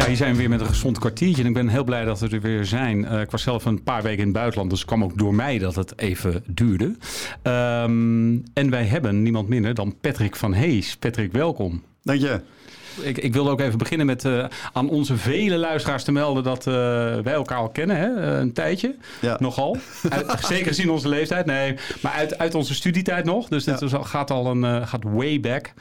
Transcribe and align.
Ja, 0.00 0.06
hier 0.06 0.16
zijn 0.16 0.32
we 0.32 0.38
weer 0.38 0.48
met 0.48 0.60
een 0.60 0.66
gezond 0.66 0.98
kwartiertje. 0.98 1.42
En 1.42 1.48
ik 1.48 1.54
ben 1.54 1.68
heel 1.68 1.84
blij 1.84 2.04
dat 2.04 2.20
we 2.20 2.28
er 2.28 2.40
weer 2.40 2.64
zijn. 2.64 3.04
Uh, 3.04 3.20
ik 3.20 3.30
was 3.30 3.42
zelf 3.42 3.64
een 3.64 3.82
paar 3.82 4.02
weken 4.02 4.18
in 4.18 4.24
het 4.24 4.32
buitenland, 4.32 4.70
dus 4.70 4.78
het 4.78 4.88
kwam 4.88 5.04
ook 5.04 5.18
door 5.18 5.34
mij 5.34 5.58
dat 5.58 5.74
het 5.74 5.98
even 5.98 6.44
duurde. 6.46 6.84
Um, 7.42 8.42
en 8.54 8.70
wij 8.70 8.84
hebben 8.84 9.22
niemand 9.22 9.48
minder 9.48 9.74
dan 9.74 9.96
Patrick 10.00 10.36
van 10.36 10.52
Hees. 10.52 10.96
Patrick, 10.96 11.32
welkom. 11.32 11.82
Dank 12.02 12.20
je. 12.20 12.40
Ik, 13.00 13.18
ik 13.18 13.32
wilde 13.32 13.50
ook 13.50 13.60
even 13.60 13.78
beginnen 13.78 14.06
met 14.06 14.24
uh, 14.24 14.44
aan 14.72 14.88
onze 14.88 15.16
vele 15.16 15.56
luisteraars 15.56 16.04
te 16.04 16.12
melden 16.12 16.42
dat 16.42 16.66
uh, 16.66 16.74
wij 17.18 17.32
elkaar 17.32 17.58
al 17.58 17.68
kennen, 17.68 17.96
hè? 17.96 18.38
een 18.38 18.52
tijdje. 18.52 18.96
Ja. 19.20 19.36
Nogal. 19.40 19.76
Uit, 20.08 20.44
zeker 20.46 20.66
gezien 20.66 20.90
onze 20.90 21.08
leeftijd. 21.08 21.46
Nee, 21.46 21.76
maar 22.00 22.12
uit, 22.12 22.38
uit 22.38 22.54
onze 22.54 22.74
studietijd 22.74 23.24
nog. 23.24 23.48
Dus 23.48 23.64
dit 23.64 23.82
is, 23.82 23.92
gaat 24.00 24.30
al 24.30 24.46
een 24.46 24.86
gaat 24.86 25.04
way 25.04 25.40
back. 25.40 25.72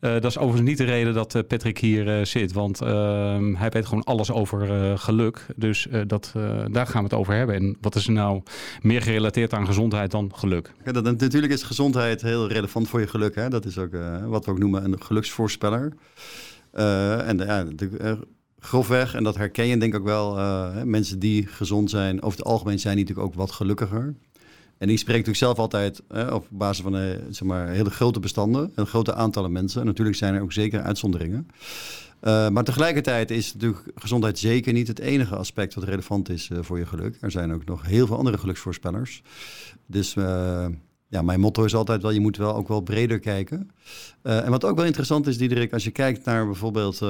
Uh, 0.00 0.12
dat 0.12 0.24
is 0.24 0.38
overigens 0.38 0.68
niet 0.68 0.78
de 0.78 0.84
reden 0.84 1.14
dat 1.14 1.34
uh, 1.34 1.42
Patrick 1.48 1.78
hier 1.78 2.18
uh, 2.18 2.24
zit, 2.24 2.52
want 2.52 2.80
ehm, 2.80 3.54
hij 3.54 3.68
weet 3.68 3.86
gewoon 3.86 4.04
alles 4.04 4.30
over 4.30 4.98
geluk. 4.98 5.46
Dus 5.56 5.86
dat, 6.06 6.32
daar 6.70 6.86
gaan 6.86 7.02
we 7.02 7.08
het 7.08 7.18
over 7.18 7.34
hebben. 7.34 7.56
En 7.56 7.76
wat 7.80 7.94
is 7.94 8.06
nou 8.06 8.42
meer 8.82 9.02
gerelateerd 9.02 9.52
aan 9.52 9.66
gezondheid 9.66 10.10
dan 10.10 10.30
geluk? 10.34 10.72
Ja, 10.84 10.92
dat, 10.92 11.04
natuurlijk 11.04 11.52
is 11.52 11.62
gezondheid 11.62 12.22
heel 12.22 12.48
relevant 12.48 12.88
voor 12.88 13.00
je 13.00 13.06
geluk. 13.06 13.34
Hè? 13.34 13.48
Dat 13.48 13.64
is 13.64 13.78
ook 13.78 13.96
wat 14.26 14.44
we 14.44 14.50
ook 14.50 14.58
noemen 14.58 14.84
een 14.84 15.02
geluksvoorspeller. 15.02 15.92
en 16.72 17.38
ja, 17.38 17.66
grofweg, 18.58 19.14
en 19.14 19.24
dat 19.24 19.36
herken 19.36 19.66
je 19.66 19.76
denk 19.76 19.94
ik 19.94 20.00
ook 20.00 20.06
wel, 20.06 20.36
mensen 20.84 21.18
die 21.18 21.46
gezond 21.46 21.90
zijn, 21.90 22.22
over 22.22 22.38
het 22.38 22.48
algemeen 22.48 22.78
zijn 22.78 22.96
die 22.96 23.04
natuurlijk 23.04 23.32
ook 23.32 23.40
wat 23.40 23.50
gelukkiger. 23.50 24.14
En 24.78 24.88
die 24.88 24.96
spreekt 24.96 25.26
natuurlijk 25.26 25.44
zelf 25.44 25.58
altijd 25.58 26.02
op 26.32 26.46
basis 26.50 26.82
van 26.82 26.96
uh, 26.96 27.10
zeg 27.30 27.48
maar, 27.48 27.68
hele 27.68 27.90
grote 27.90 28.20
bestanden, 28.20 28.72
een 28.74 28.86
grote 28.86 29.14
aantallen 29.14 29.52
mensen. 29.52 29.80
En 29.80 29.86
natuurlijk 29.86 30.16
zijn 30.16 30.34
er 30.34 30.42
ook 30.42 30.52
zeker 30.52 30.82
uitzonderingen. 30.82 31.48
Uh, 32.22 32.48
maar 32.48 32.64
tegelijkertijd 32.64 33.30
is 33.30 33.52
natuurlijk 33.52 33.82
gezondheid 33.94 34.38
zeker 34.38 34.72
niet 34.72 34.88
het 34.88 34.98
enige 34.98 35.36
aspect 35.36 35.74
wat 35.74 35.84
relevant 35.84 36.28
is 36.28 36.48
uh, 36.48 36.58
voor 36.60 36.78
je 36.78 36.86
geluk. 36.86 37.16
Er 37.20 37.30
zijn 37.30 37.52
ook 37.52 37.64
nog 37.64 37.86
heel 37.86 38.06
veel 38.06 38.16
andere 38.16 38.38
geluksvoorspellers. 38.38 39.22
Dus 39.86 40.14
ja, 41.10 41.22
mijn 41.22 41.40
motto 41.40 41.64
is 41.64 41.74
altijd 41.74 42.02
wel, 42.02 42.10
je 42.10 42.20
moet 42.20 42.36
wel 42.36 42.54
ook 42.54 42.68
wel 42.68 42.80
breder 42.80 43.18
kijken. 43.18 43.70
en 44.22 44.50
wat 44.50 44.64
ook 44.64 44.76
wel 44.76 44.84
interessant 44.84 45.26
is, 45.26 45.38
Diederik, 45.38 45.72
als 45.72 45.84
je 45.84 45.90
kijkt 45.90 46.24
naar 46.24 46.46
bijvoorbeeld 46.46 47.02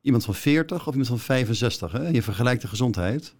iemand 0.00 0.24
van 0.24 0.34
40 0.34 0.86
of 0.86 0.92
iemand 0.92 1.08
van 1.08 1.18
65, 1.18 1.92
hè, 1.92 2.08
je 2.08 2.22
vergelijkt 2.22 2.62
de 2.62 2.68
gezondheid. 2.68 3.34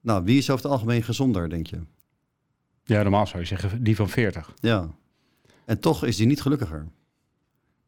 Nou, 0.00 0.24
wie 0.24 0.38
is 0.38 0.50
over 0.50 0.62
het 0.62 0.72
algemeen 0.72 1.02
gezonder, 1.02 1.48
denk 1.48 1.66
je? 1.66 1.78
Ja, 2.88 3.02
normaal 3.02 3.26
zou 3.26 3.38
je 3.40 3.48
zeggen 3.48 3.82
die 3.82 3.96
van 3.96 4.08
40. 4.08 4.54
Ja. 4.60 4.90
En 5.64 5.80
toch 5.80 6.04
is 6.04 6.16
die 6.16 6.26
niet 6.26 6.40
gelukkiger. 6.40 6.88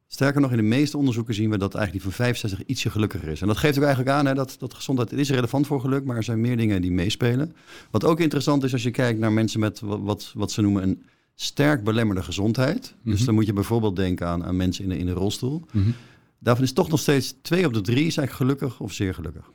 Sterker 0.06 0.41
nog, 0.41 0.51
in 0.51 0.56
de 0.56 0.62
meeste 0.62 0.97
onderzoeken 0.97 1.34
zien 1.34 1.51
we 1.51 1.59
dat 1.59 1.75
eigenlijk 1.75 2.05
die 2.05 2.15
van 2.15 2.25
65 2.25 2.67
ietsje 2.67 2.91
gelukkiger 2.91 3.28
is. 3.28 3.41
En 3.41 3.47
dat 3.47 3.56
geeft 3.56 3.77
ook 3.77 3.84
eigenlijk 3.84 4.17
aan 4.17 4.27
hè, 4.27 4.34
dat, 4.34 4.56
dat 4.59 4.75
gezondheid 4.75 5.12
is 5.12 5.31
relevant 5.31 5.67
voor 5.67 5.81
geluk, 5.81 6.05
maar 6.05 6.17
er 6.17 6.23
zijn 6.23 6.41
meer 6.41 6.56
dingen 6.56 6.83
die 6.83 6.91
meespelen. 6.91 7.55
Wat 7.91 8.05
ook 8.05 8.21
interessant 8.21 8.65
is 8.65 8.73
als 8.73 8.83
je 8.83 8.91
kijkt 8.91 9.19
naar 9.19 9.33
mensen 9.33 9.61
met 9.61 9.81
wat, 9.81 10.33
wat, 10.34 10.51
ze 10.51 10.61
noemen 10.61 10.83
een 10.83 11.03
sterk 11.34 11.84
belemmerde 11.84 12.23
gezondheid. 12.23 12.95
Dus 13.05 13.17
mhm. 13.17 13.25
dan 13.25 13.34
moet 13.34 13.47
je 13.47 13.53
bijvoorbeeld 13.53 13.97
denken 13.97 14.27
aan, 14.27 14.45
aan 14.45 14.56
mensen 14.56 14.84
in 14.84 14.91
de, 14.91 14.98
in 14.98 15.06
de 15.06 15.12
rolstoel. 15.12 15.65
Mm 15.73 15.95
Daarvan 16.43 16.65
is 16.65 16.73
toch 16.73 16.89
nog 16.89 17.01
steeds 17.01 17.34
twee 17.43 17.67
op 17.67 17.73
de 17.73 17.81
drie 17.81 18.06
is 18.06 18.17
eigenlijk 18.17 18.33
gelukkig 18.33 18.81
of 18.81 18.93
zeer 18.93 19.15
gelukkig. 19.15 19.51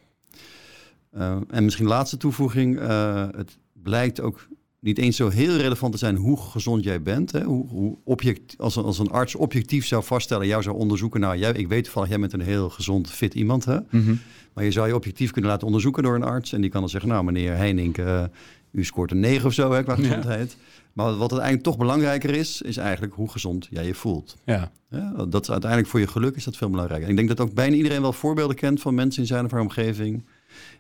Uh, 1.18 1.38
en 1.50 1.64
misschien 1.64 1.88
laatste 1.88 2.18
toevoeging, 2.18 2.80
uh, 2.80 3.28
het 3.32 3.58
blijkt 3.74 4.22
ook 4.22 4.48
niet 4.86 4.98
eens 4.98 5.16
zo 5.16 5.30
heel 5.30 5.56
relevant 5.56 5.92
te 5.92 5.98
zijn 5.98 6.16
hoe 6.16 6.38
gezond 6.38 6.84
jij 6.84 7.02
bent. 7.02 7.32
Hè? 7.32 7.44
Hoe, 7.44 7.68
hoe 7.68 7.98
object, 8.04 8.56
als, 8.58 8.76
een, 8.76 8.84
als 8.84 9.00
een 9.00 9.10
arts 9.10 9.36
objectief 9.36 9.86
zou 9.86 10.04
vaststellen, 10.04 10.48
jou 10.48 10.64
zou 10.64 10.76
onderzoeken. 10.78 11.20
Nou, 11.20 11.38
jij, 11.38 11.52
ik 11.52 11.68
weet 11.68 11.84
toevallig, 11.84 12.10
jij 12.10 12.20
bent 12.20 12.34
een 12.34 12.42
heel 12.42 12.70
gezond, 12.70 13.12
fit 13.12 13.34
iemand. 13.34 13.66
Hè? 13.66 13.78
Mhm. 13.90 14.16
Maar 14.54 14.64
je 14.64 14.72
zou 14.72 14.88
je 14.88 14.96
objectief 14.96 15.32
kunnen 15.32 15.52
laten 15.52 15.66
onderzoeken 15.68 16.04
door 16.04 16.16
een 16.16 16.24
arts. 16.24 16.54
En 16.54 16.62
die 16.62 16.70
kan 16.70 16.80
dan 16.80 16.90
zeggen, 16.90 17.10
nou 17.10 17.24
meneer 17.24 17.56
Heining, 17.56 17.98
uh, 17.98 18.24
u 18.72 18.84
scoort 18.84 19.12
een 19.12 19.20
9 19.20 19.46
of 19.46 19.54
zo 19.54 19.72
hè, 19.72 19.84
qua 19.84 19.96
gezondheid. 19.96 20.58
Maar 20.94 21.06
wat 21.06 21.32
uiteindelijk 21.32 21.64
toch 21.64 21.78
belangrijker 21.78 22.30
is, 22.30 22.62
is 22.62 22.78
eigenlijk 22.78 23.14
hoe 23.14 23.32
gezond 23.32 23.68
jij 23.70 23.86
je 23.86 23.94
voelt. 23.94 24.36
Ja. 24.46 24.72
ja. 24.90 25.26
dat 25.30 25.42
is 25.42 25.52
uiteindelijk 25.52 25.92
voor 25.92 26.00
je 26.00 26.08
geluk 26.08 26.36
is 26.36 26.44
dat 26.44 26.58
veel 26.58 26.70
belangrijker. 26.70 27.10
ik 27.10 27.16
denk 27.16 27.28
dat 27.28 27.40
ook 27.40 27.54
bijna 27.54 27.76
iedereen 27.76 28.02
wel 28.02 28.14
voorbeelden 28.14 28.56
kent 28.56 28.82
van 28.82 28.96
mensen 28.96 29.22
in 29.22 29.28
zijn 29.28 29.46
of 29.46 29.52
haar 29.52 29.62
omgeving. 29.62 30.26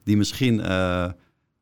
Die 0.03 0.18
misschien... 0.18 0.59
Uh, 0.59 1.06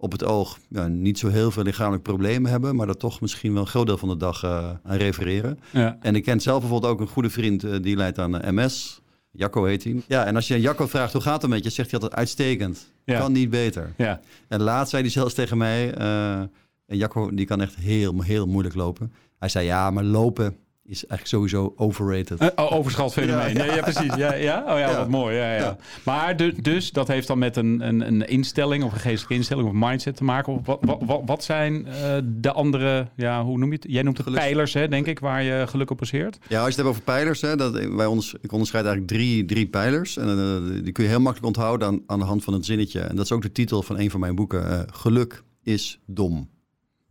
op 0.03 0.11
het 0.11 0.23
oog 0.23 0.59
ja, 0.69 0.87
niet 0.87 1.19
zo 1.19 1.27
heel 1.27 1.51
veel 1.51 1.63
lichamelijk 1.63 2.03
problemen 2.03 2.51
hebben, 2.51 2.75
maar 2.75 2.87
dat 2.87 2.99
toch 2.99 3.21
misschien 3.21 3.53
wel 3.53 3.61
een 3.61 3.67
groot 3.67 3.85
deel 3.85 3.97
van 3.97 4.09
de 4.09 4.17
dag 4.17 4.43
uh, 4.43 4.69
aan 4.83 4.97
refereren. 4.97 5.59
Ja. 5.71 5.97
En 6.01 6.15
ik 6.15 6.23
ken 6.23 6.39
zelf 6.39 6.59
bijvoorbeeld 6.59 6.91
ook 6.91 6.99
een 6.99 7.07
goede 7.07 7.29
vriend 7.29 7.63
uh, 7.63 7.75
die 7.81 7.95
leidt 7.95 8.19
aan 8.19 8.35
uh, 8.35 8.47
eh, 8.47 8.53
MS. 8.53 9.01
Jacco 9.31 9.63
heet 9.63 9.83
hij. 9.83 10.01
Ja, 10.07 10.25
en 10.25 10.35
als 10.35 10.47
je 10.47 10.61
Jacco 10.61 10.87
vraagt 10.87 11.13
hoe 11.13 11.21
gaat 11.21 11.41
het 11.41 11.51
met 11.51 11.63
je, 11.63 11.69
zegt 11.69 11.91
hij 11.91 11.99
altijd 11.99 12.19
uitstekend. 12.19 12.91
Ja. 13.05 13.19
Kan 13.19 13.31
niet 13.31 13.49
beter. 13.49 13.93
Ja. 13.97 14.19
En 14.47 14.61
laatst 14.61 14.89
zei 14.89 15.01
hij 15.01 15.11
zelfs 15.11 15.33
tegen 15.33 15.57
mij, 15.57 15.93
en 15.93 16.51
Jacco 16.85 17.33
die 17.33 17.45
kan 17.45 17.61
echt 17.61 17.75
heel, 17.75 18.21
heel 18.21 18.47
moeilijk 18.47 18.75
lopen. 18.75 19.13
Hij 19.39 19.49
zei 19.49 19.65
ja, 19.65 19.91
maar 19.91 20.03
lopen 20.03 20.57
is 20.85 21.05
eigenlijk 21.05 21.27
sowieso 21.27 21.73
overrated. 21.75 22.41
Uh, 22.41 22.47
oh, 22.55 22.71
overschat 22.71 23.13
fenomeen. 23.13 23.55
Ja, 23.55 23.63
ja. 23.63 23.75
ja, 23.75 23.81
precies. 23.81 24.15
Ja, 24.15 24.33
ja? 24.33 24.63
Oh 24.67 24.79
ja, 24.79 24.97
wat 24.97 25.09
mooi. 25.09 25.35
Ja, 25.35 25.55
ja. 25.55 25.77
Maar 26.05 26.37
dus 26.61 26.91
dat 26.91 27.07
heeft 27.07 27.27
dan 27.27 27.37
met 27.37 27.55
een, 27.55 27.87
een, 27.87 28.07
een 28.07 28.27
instelling 28.27 28.83
of 28.83 28.93
een 28.93 28.99
geestelijke 28.99 29.33
instelling 29.33 29.67
of 29.67 29.73
mindset 29.75 30.15
te 30.15 30.23
maken. 30.23 30.61
Wat, 30.63 30.79
wat, 30.81 31.21
wat 31.25 31.43
zijn 31.43 31.87
uh, 31.87 32.17
de 32.23 32.51
andere, 32.51 33.07
ja, 33.15 33.43
hoe 33.43 33.57
noem 33.57 33.69
je 33.69 33.75
het? 33.75 33.85
Jij 33.87 34.01
noemt 34.01 34.17
het 34.17 34.25
Geluk. 34.25 34.41
pijlers, 34.41 34.73
hè, 34.73 34.87
denk 34.87 35.05
ik, 35.05 35.19
waar 35.19 35.43
je 35.43 35.65
geluk 35.67 35.91
op 35.91 35.97
baseert. 35.97 36.37
Ja, 36.47 36.63
als 36.63 36.75
je 36.75 36.75
het 36.75 36.75
hebt 36.75 36.87
over 36.87 37.01
pijlers, 37.01 37.41
hè, 37.41 37.55
dat, 37.55 37.73
wij 37.73 38.05
ons, 38.05 38.35
ik 38.41 38.51
onderscheid 38.51 38.85
eigenlijk 38.85 39.13
drie, 39.13 39.45
drie 39.45 39.67
pijlers. 39.67 40.17
En 40.17 40.27
uh, 40.27 40.83
die 40.83 40.91
kun 40.91 41.03
je 41.03 41.09
heel 41.09 41.19
makkelijk 41.19 41.55
onthouden 41.55 41.87
aan, 41.87 42.01
aan 42.05 42.19
de 42.19 42.25
hand 42.25 42.43
van 42.43 42.53
het 42.53 42.65
zinnetje. 42.65 42.99
En 42.99 43.15
dat 43.15 43.25
is 43.25 43.31
ook 43.31 43.41
de 43.41 43.51
titel 43.51 43.83
van 43.83 43.99
een 43.99 44.11
van 44.11 44.19
mijn 44.19 44.35
boeken. 44.35 44.87
geluk 44.91 45.43
is 45.63 45.99
dom. 46.05 46.49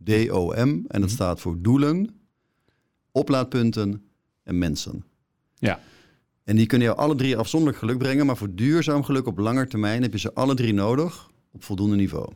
D-O-M. 0.03 0.57
En 0.57 0.85
dat 0.87 1.01
mm 1.01 1.07
staat 1.07 1.39
voor 1.39 1.55
doelen 1.61 2.22
oplaadpunten 3.13 4.01
en 4.43 4.57
mensen. 4.57 5.03
Ja. 5.53 5.79
En 6.43 6.55
die 6.55 6.65
kunnen 6.65 6.87
jou 6.87 6.99
alle 6.99 7.15
drie 7.15 7.37
afzonderlijk 7.37 7.79
geluk 7.81 7.97
brengen, 7.97 8.25
maar 8.25 8.37
voor 8.37 8.55
duurzaam 8.55 9.03
geluk 9.03 9.27
op 9.27 9.37
lange 9.37 9.67
termijn 9.67 10.01
heb 10.01 10.11
je 10.11 10.19
ze 10.19 10.33
alle 10.33 10.55
drie 10.55 10.73
nodig 10.73 11.29
op 11.51 11.63
voldoende 11.63 11.95
niveau. 11.95 12.33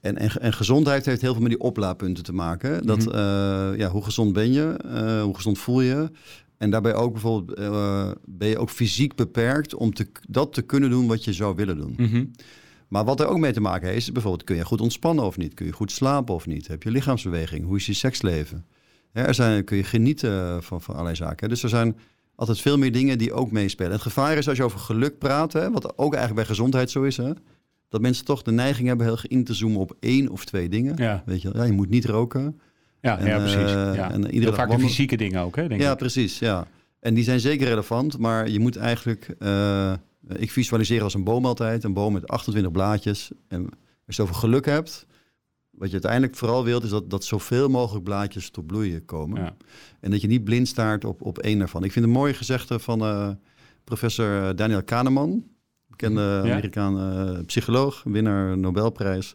En, 0.00 0.16
en, 0.16 0.30
en 0.30 0.52
gezondheid 0.52 1.06
heeft 1.06 1.20
heel 1.20 1.32
veel 1.32 1.42
met 1.42 1.50
die 1.50 1.60
oplaadpunten 1.60 2.24
te 2.24 2.32
maken. 2.32 2.86
Dat, 2.86 2.98
mhm. 2.98 3.08
eh, 3.08 3.78
ja, 3.78 3.88
hoe 3.88 4.04
gezond 4.04 4.32
ben 4.32 4.52
je? 4.52 4.80
Uh, 4.84 5.22
hoe 5.22 5.34
gezond 5.34 5.58
voel 5.58 5.80
je? 5.80 6.10
En 6.56 6.70
daarbij 6.70 6.94
ook 6.94 7.12
bijvoorbeeld, 7.12 7.58
uh, 7.58 8.10
ben 8.24 8.48
je 8.48 8.58
ook 8.58 8.70
fysiek 8.70 9.14
beperkt 9.14 9.74
om 9.74 9.94
te, 9.94 10.08
dat 10.28 10.52
te 10.52 10.62
kunnen 10.62 10.90
doen 10.90 11.06
wat 11.06 11.24
je 11.24 11.32
zou 11.32 11.54
willen 11.54 11.76
doen. 11.76 11.94
Mhm. 11.96 12.24
Maar 12.88 13.04
wat 13.04 13.20
er 13.20 13.26
ook 13.26 13.38
mee 13.38 13.52
te 13.52 13.60
maken 13.60 13.88
heeft, 13.88 14.00
is 14.00 14.12
bijvoorbeeld, 14.12 14.44
kun 14.44 14.56
je 14.56 14.64
goed 14.64 14.80
ontspannen 14.80 15.24
of 15.24 15.36
niet? 15.36 15.54
Kun 15.54 15.66
je 15.66 15.72
goed 15.72 15.92
slapen 15.92 16.34
of 16.34 16.46
niet? 16.46 16.68
Heb 16.68 16.82
je 16.82 16.90
lichaamsbeweging? 16.90 17.64
Hoe 17.64 17.76
is 17.76 17.86
je 17.86 17.92
seksleven? 17.92 18.64
Er 19.24 19.34
zijn, 19.34 19.64
kun 19.64 19.76
je 19.76 19.84
genieten 19.84 20.62
van, 20.62 20.82
van 20.82 20.94
allerlei 20.94 21.16
zaken. 21.16 21.48
Dus 21.48 21.62
er 21.62 21.68
zijn 21.68 21.96
altijd 22.34 22.60
veel 22.60 22.78
meer 22.78 22.92
dingen 22.92 23.18
die 23.18 23.32
ook 23.32 23.50
meespelen. 23.50 23.92
Het 23.92 24.02
gevaar 24.02 24.36
is 24.36 24.48
als 24.48 24.56
je 24.56 24.64
over 24.64 24.78
geluk 24.78 25.18
praat, 25.18 25.52
hè, 25.52 25.70
wat 25.70 25.98
ook 25.98 26.14
eigenlijk 26.14 26.46
bij 26.46 26.56
gezondheid 26.56 26.90
zo 26.90 27.02
is, 27.02 27.16
hè, 27.16 27.30
dat 27.88 28.00
mensen 28.00 28.24
toch 28.24 28.42
de 28.42 28.52
neiging 28.52 28.88
hebben 28.88 29.06
heel 29.06 29.18
in 29.22 29.44
te 29.44 29.54
zoomen 29.54 29.80
op 29.80 29.96
één 30.00 30.28
of 30.28 30.44
twee 30.44 30.68
dingen. 30.68 30.96
Ja. 30.96 31.22
Weet 31.26 31.42
je, 31.42 31.50
ja, 31.54 31.64
je 31.64 31.72
moet 31.72 31.90
niet 31.90 32.04
roken. 32.04 32.60
Ja, 33.00 33.26
ja 33.26 33.38
precies. 33.38 33.72
Uh, 33.72 33.94
ja. 33.94 34.10
En 34.10 34.30
iedere 34.30 34.54
vaak 34.54 34.70
de 34.70 34.78
fysieke 34.78 35.16
dingen 35.16 35.40
ook, 35.40 35.56
hè, 35.56 35.68
denk 35.68 35.80
ja, 35.80 35.94
precies. 35.94 36.38
Ja. 36.38 36.66
En 37.00 37.14
die 37.14 37.24
zijn 37.24 37.40
zeker 37.40 37.66
relevant, 37.66 38.18
maar 38.18 38.48
je 38.48 38.60
moet 38.60 38.76
eigenlijk... 38.76 39.34
Uh, 39.38 39.92
ik 40.28 40.50
visualiseer 40.50 41.02
als 41.02 41.14
een 41.14 41.24
boom 41.24 41.46
altijd, 41.46 41.84
een 41.84 41.92
boom 41.92 42.12
met 42.12 42.28
28 42.28 42.72
blaadjes. 42.72 43.30
En 43.48 43.62
als 44.06 44.16
je 44.16 44.22
het 44.22 44.30
over 44.30 44.34
geluk 44.34 44.64
hebt, 44.64 45.06
wat 45.78 45.86
je 45.86 45.92
uiteindelijk 45.92 46.34
vooral 46.34 46.64
wilt, 46.64 46.82
is 46.82 46.90
dat, 46.90 47.10
dat 47.10 47.24
zoveel 47.24 47.68
mogelijk 47.68 48.04
blaadjes 48.04 48.50
tot 48.50 48.66
bloeien 48.66 49.04
komen. 49.04 49.42
Ja. 49.42 49.56
En 50.00 50.10
dat 50.10 50.20
je 50.20 50.26
niet 50.26 50.44
blind 50.44 50.68
staart 50.68 51.04
op, 51.04 51.22
op 51.22 51.38
één 51.38 51.60
ervan. 51.60 51.84
Ik 51.84 51.92
vind 51.92 52.04
een 52.04 52.10
mooie 52.10 52.34
gezegde 52.34 52.78
van 52.78 53.02
uh, 53.02 53.30
professor 53.84 54.56
Daniel 54.56 54.82
Kahneman, 54.82 55.44
bekende 55.86 56.40
ja. 56.44 56.52
Amerikaan 56.52 56.98
uh, 56.98 57.38
psycholoog, 57.46 58.02
winnaar 58.04 58.58
Nobelprijs. 58.58 59.34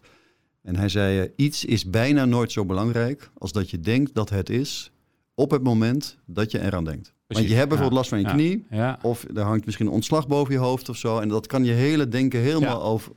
En 0.61 0.75
hij 0.75 0.89
zei: 0.89 1.21
uh, 1.21 1.29
Iets 1.35 1.65
is 1.65 1.89
bijna 1.89 2.25
nooit 2.25 2.51
zo 2.51 2.65
belangrijk 2.65 3.31
als 3.37 3.51
dat 3.51 3.69
je 3.69 3.79
denkt 3.79 4.13
dat 4.13 4.29
het 4.29 4.49
is 4.49 4.91
op 5.35 5.51
het 5.51 5.63
moment 5.63 6.17
dat 6.25 6.51
je 6.51 6.61
eraan 6.61 6.85
denkt. 6.85 7.13
Want 7.27 7.47
je 7.47 7.55
hebt 7.55 7.69
bijvoorbeeld 7.69 7.97
last 7.97 8.09
van 8.09 8.19
je 8.19 8.25
knie, 8.25 8.65
of 9.01 9.25
er 9.35 9.41
hangt 9.41 9.65
misschien 9.65 9.85
een 9.85 9.91
ontslag 9.91 10.27
boven 10.27 10.53
je 10.53 10.59
hoofd 10.59 10.89
of 10.89 10.97
zo. 10.97 11.19
En 11.19 11.27
dat 11.27 11.47
kan 11.47 11.63
je 11.63 11.71
hele 11.71 12.07
denken 12.07 12.39
helemaal 12.39 12.83
over, 12.83 13.11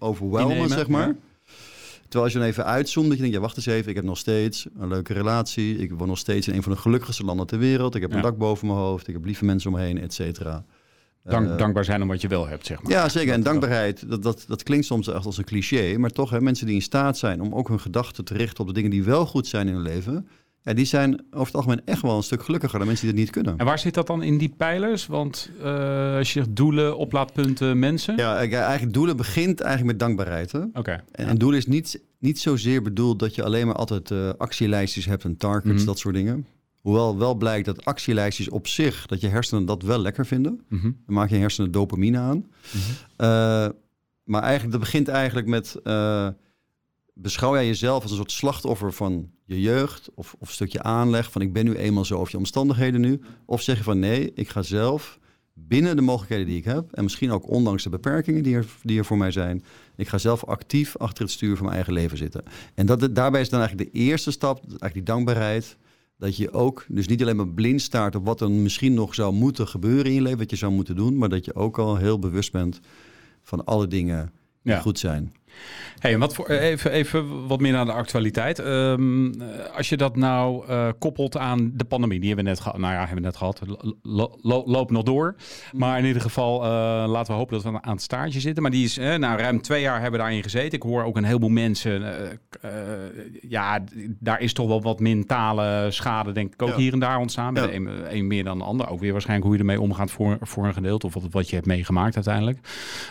zeg 0.68 0.88
maar. 0.88 1.16
Terwijl 2.08 2.24
als 2.24 2.32
je 2.32 2.38
dan 2.38 2.48
even 2.48 2.64
uitzoomt, 2.64 3.06
dat 3.06 3.14
je 3.16 3.22
denkt, 3.22 3.36
ja 3.36 3.42
wacht 3.42 3.56
eens 3.56 3.66
even, 3.66 3.88
ik 3.88 3.96
heb 3.96 4.04
nog 4.04 4.18
steeds 4.18 4.66
een 4.78 4.88
leuke 4.88 5.12
relatie. 5.12 5.78
Ik 5.78 5.92
woon 5.92 6.08
nog 6.08 6.18
steeds 6.18 6.48
in 6.48 6.54
een 6.54 6.62
van 6.62 6.72
de 6.72 6.78
gelukkigste 6.78 7.24
landen 7.24 7.46
ter 7.46 7.58
wereld. 7.58 7.94
Ik 7.94 8.02
heb 8.02 8.12
een 8.12 8.22
dak 8.22 8.36
boven 8.36 8.66
mijn 8.66 8.78
hoofd, 8.78 9.08
ik 9.08 9.14
heb 9.14 9.24
lieve 9.24 9.44
mensen 9.44 9.70
om 9.70 9.76
me 9.76 9.82
heen, 9.82 10.00
et 10.00 10.14
cetera. 10.14 10.64
Dank, 11.22 11.48
uh, 11.48 11.56
dankbaar 11.56 11.84
zijn 11.84 12.02
om 12.02 12.08
wat 12.08 12.20
je 12.20 12.28
wel 12.28 12.46
hebt, 12.46 12.66
zeg 12.66 12.82
maar. 12.82 12.92
Ja, 12.92 13.08
zeker. 13.08 13.32
En 13.32 13.42
dankbaarheid, 13.42 14.08
dat, 14.08 14.22
dat, 14.22 14.44
dat 14.48 14.62
klinkt 14.62 14.86
soms 14.86 15.08
echt 15.08 15.26
als 15.26 15.38
een 15.38 15.44
cliché. 15.44 15.98
Maar 15.98 16.10
toch, 16.10 16.30
hè, 16.30 16.40
mensen 16.40 16.66
die 16.66 16.74
in 16.74 16.82
staat 16.82 17.18
zijn 17.18 17.40
om 17.40 17.54
ook 17.54 17.68
hun 17.68 17.80
gedachten 17.80 18.24
te 18.24 18.34
richten 18.34 18.60
op 18.60 18.66
de 18.66 18.72
dingen 18.72 18.90
die 18.90 19.02
wel 19.02 19.26
goed 19.26 19.46
zijn 19.46 19.68
in 19.68 19.74
hun 19.74 19.82
leven. 19.82 20.28
Ja, 20.64 20.72
die 20.72 20.84
zijn 20.84 21.24
over 21.30 21.46
het 21.46 21.54
algemeen 21.54 21.80
echt 21.84 22.02
wel 22.02 22.16
een 22.16 22.22
stuk 22.22 22.42
gelukkiger 22.42 22.78
dan 22.78 22.86
mensen 22.86 23.06
die 23.06 23.14
het 23.14 23.24
niet 23.24 23.34
kunnen. 23.34 23.58
En 23.58 23.66
waar 23.66 23.78
zit 23.78 23.94
dat 23.94 24.06
dan 24.06 24.22
in 24.22 24.38
die 24.38 24.54
pijlers? 24.56 25.06
Want 25.06 25.50
uh, 25.58 26.16
als 26.16 26.32
je 26.32 26.40
zegt 26.40 26.56
doelen, 26.56 26.96
oplaadpunten, 26.96 27.78
mensen? 27.78 28.16
Ja, 28.16 28.36
eigenlijk 28.36 28.92
doelen 28.92 29.16
begint 29.16 29.60
eigenlijk 29.60 29.90
met 29.90 30.00
dankbaarheid. 30.00 30.54
Oké. 30.72 31.04
En, 31.12 31.26
ja. 31.26 31.34
doel 31.34 31.52
is 31.52 31.66
niet, 31.66 32.02
niet 32.18 32.38
zozeer 32.38 32.82
bedoeld 32.82 33.18
dat 33.18 33.34
je 33.34 33.42
alleen 33.42 33.66
maar 33.66 33.74
altijd 33.74 34.10
uh, 34.10 34.28
actielijstjes 34.38 35.06
hebt 35.06 35.24
en 35.24 35.36
targets, 35.36 35.76
mhm. 35.76 35.84
dat 35.84 35.98
soort 35.98 36.14
dingen. 36.14 36.46
Hoewel 36.80 37.18
wel 37.18 37.34
blijkt 37.34 37.66
dat 37.66 37.84
actielijstjes 37.84 38.48
op 38.48 38.66
zich, 38.66 39.06
dat 39.06 39.20
je 39.20 39.28
hersenen 39.28 39.64
dat 39.64 39.82
wel 39.82 39.98
lekker 39.98 40.26
vinden. 40.26 40.60
Mm 40.68 40.80
Dan 40.80 41.14
maak 41.14 41.30
je 41.30 41.36
hersenen 41.36 41.70
dopamine 41.70 42.18
aan. 42.18 42.36
Mhm. 42.36 42.78
Uh, 43.18 43.68
maar 44.24 44.42
eigenlijk, 44.42 44.70
dat 44.70 44.80
begint 44.80 45.08
eigenlijk 45.08 45.46
met 45.46 45.76
beschouw 47.14 47.54
jij 47.54 47.66
jezelf 47.66 48.02
als 48.02 48.10
een 48.10 48.16
soort 48.16 48.32
slachtoffer 48.32 48.92
van 48.92 49.30
je 49.44 49.60
jeugd 49.60 50.10
of, 50.14 50.34
of 50.38 50.48
een 50.48 50.54
stukje 50.54 50.82
aanleg 50.82 51.30
van 51.32 51.42
ik 51.42 51.52
ben 51.52 51.64
nu 51.64 51.74
eenmaal 51.74 52.04
zo 52.04 52.18
of 52.18 52.30
je 52.30 52.36
omstandigheden 52.36 53.00
nu? 53.00 53.20
Of 53.44 53.62
zeg 53.62 53.76
je 53.76 53.82
van 53.82 53.98
nee, 53.98 54.32
ik 54.34 54.48
ga 54.48 54.62
zelf 54.62 55.18
binnen 55.54 55.96
de 55.96 56.02
mogelijkheden 56.02 56.46
die 56.46 56.56
ik 56.56 56.64
heb 56.64 56.92
en 56.92 57.02
misschien 57.02 57.30
ook 57.30 57.48
ondanks 57.48 57.82
de 57.82 57.88
beperkingen 57.88 58.42
die 58.42 58.54
er, 58.54 58.66
die 58.82 58.98
er 58.98 59.04
voor 59.04 59.16
mij 59.16 59.30
zijn, 59.30 59.64
ik 59.96 60.08
ga 60.08 60.18
zelf 60.18 60.44
actief 60.44 60.96
achter 60.96 61.24
het 61.24 61.32
stuur 61.32 61.54
van 61.54 61.64
mijn 61.64 61.76
eigen 61.76 61.92
leven 61.92 62.18
zitten. 62.18 62.42
En 62.74 62.86
dat, 62.86 63.14
daarbij 63.14 63.40
is 63.40 63.48
dan 63.48 63.60
eigenlijk 63.60 63.92
de 63.92 63.98
eerste 63.98 64.30
stap, 64.30 64.58
eigenlijk 64.58 64.94
die 64.94 65.02
dankbaarheid, 65.02 65.76
dat 66.18 66.36
je 66.36 66.52
ook 66.52 66.84
dus 66.88 67.06
niet 67.06 67.22
alleen 67.22 67.36
maar 67.36 67.48
blind 67.48 67.82
staart 67.82 68.14
op 68.14 68.24
wat 68.24 68.40
er 68.40 68.50
misschien 68.50 68.94
nog 68.94 69.14
zou 69.14 69.34
moeten 69.34 69.68
gebeuren 69.68 70.06
in 70.06 70.12
je 70.12 70.22
leven, 70.22 70.38
wat 70.38 70.50
je 70.50 70.56
zou 70.56 70.72
moeten 70.72 70.96
doen, 70.96 71.18
maar 71.18 71.28
dat 71.28 71.44
je 71.44 71.54
ook 71.54 71.78
al 71.78 71.96
heel 71.96 72.18
bewust 72.18 72.52
bent 72.52 72.80
van 73.42 73.64
alle 73.64 73.86
dingen 73.86 74.32
die 74.62 74.80
goed 74.80 74.98
zijn. 74.98 75.34
Hey, 76.04 76.18
wat 76.18 76.34
voor, 76.34 76.48
even, 76.48 76.90
even 76.90 77.46
wat 77.46 77.60
meer 77.60 77.72
naar 77.72 77.84
de 77.84 77.92
actualiteit. 77.92 78.58
Ehm, 78.58 79.32
als 79.76 79.88
je 79.88 79.96
dat 79.96 80.16
nou 80.16 80.68
uh, 80.68 80.88
koppelt 80.98 81.36
aan 81.36 81.72
de 81.74 81.84
pandemie, 81.84 82.18
die 82.18 82.26
hebben 82.28 82.44
we 82.44 82.50
net 82.50 82.60
gehad. 82.60 82.78
Nou 82.78 82.92
ja, 82.92 82.98
hebben 82.98 83.16
we 83.16 83.22
net 83.22 83.36
gehad. 83.36 83.60
Loop 84.66 84.90
nog 84.90 85.02
door. 85.02 85.34
Maar 85.72 85.98
in 85.98 86.04
ieder 86.04 86.22
geval, 86.22 86.62
uh, 86.62 86.68
laten 87.06 87.32
we 87.32 87.38
hopen 87.38 87.54
dat 87.54 87.72
we 87.72 87.82
aan 87.82 87.92
het 87.92 88.02
staartje 88.02 88.40
zitten. 88.40 88.62
Maar 88.62 88.72
die 88.72 88.84
is, 88.84 88.98
uh, 88.98 89.14
nou, 89.14 89.38
ruim 89.38 89.62
twee 89.62 89.80
jaar 89.80 89.94
hebben 89.94 90.12
we 90.12 90.18
daarin 90.18 90.42
gezeten. 90.42 90.72
Ik 90.72 90.82
hoor 90.82 91.04
ook 91.04 91.16
een 91.16 91.24
heleboel 91.24 91.48
mensen. 91.48 92.02
ja, 93.48 93.84
daar 94.20 94.40
is 94.40 94.52
toch 94.52 94.66
wel 94.66 94.82
wat 94.82 95.00
mentale 95.00 95.86
schade, 95.90 96.32
denk 96.32 96.52
ik, 96.52 96.62
ook 96.62 96.76
hier 96.76 96.92
en 96.92 96.98
daar 96.98 97.18
ontstaan. 97.18 97.54
Ja. 97.54 97.72
Een, 97.72 98.16
een, 98.16 98.26
meer 98.26 98.44
dan 98.44 98.58
de 98.58 98.64
ander. 98.64 98.88
Ook 98.88 99.00
weer 99.00 99.12
waarschijnlijk 99.12 99.46
hoe 99.48 99.56
je 99.56 99.62
ermee 99.62 99.80
omgaat 99.80 100.10
voor, 100.10 100.38
voor 100.40 100.66
een 100.66 100.74
gedeelte. 100.74 101.06
Of 101.06 101.14
wat, 101.14 101.22
wat 101.30 101.48
je 101.48 101.54
hebt 101.54 101.66
meegemaakt 101.66 102.14
uiteindelijk. 102.14 102.58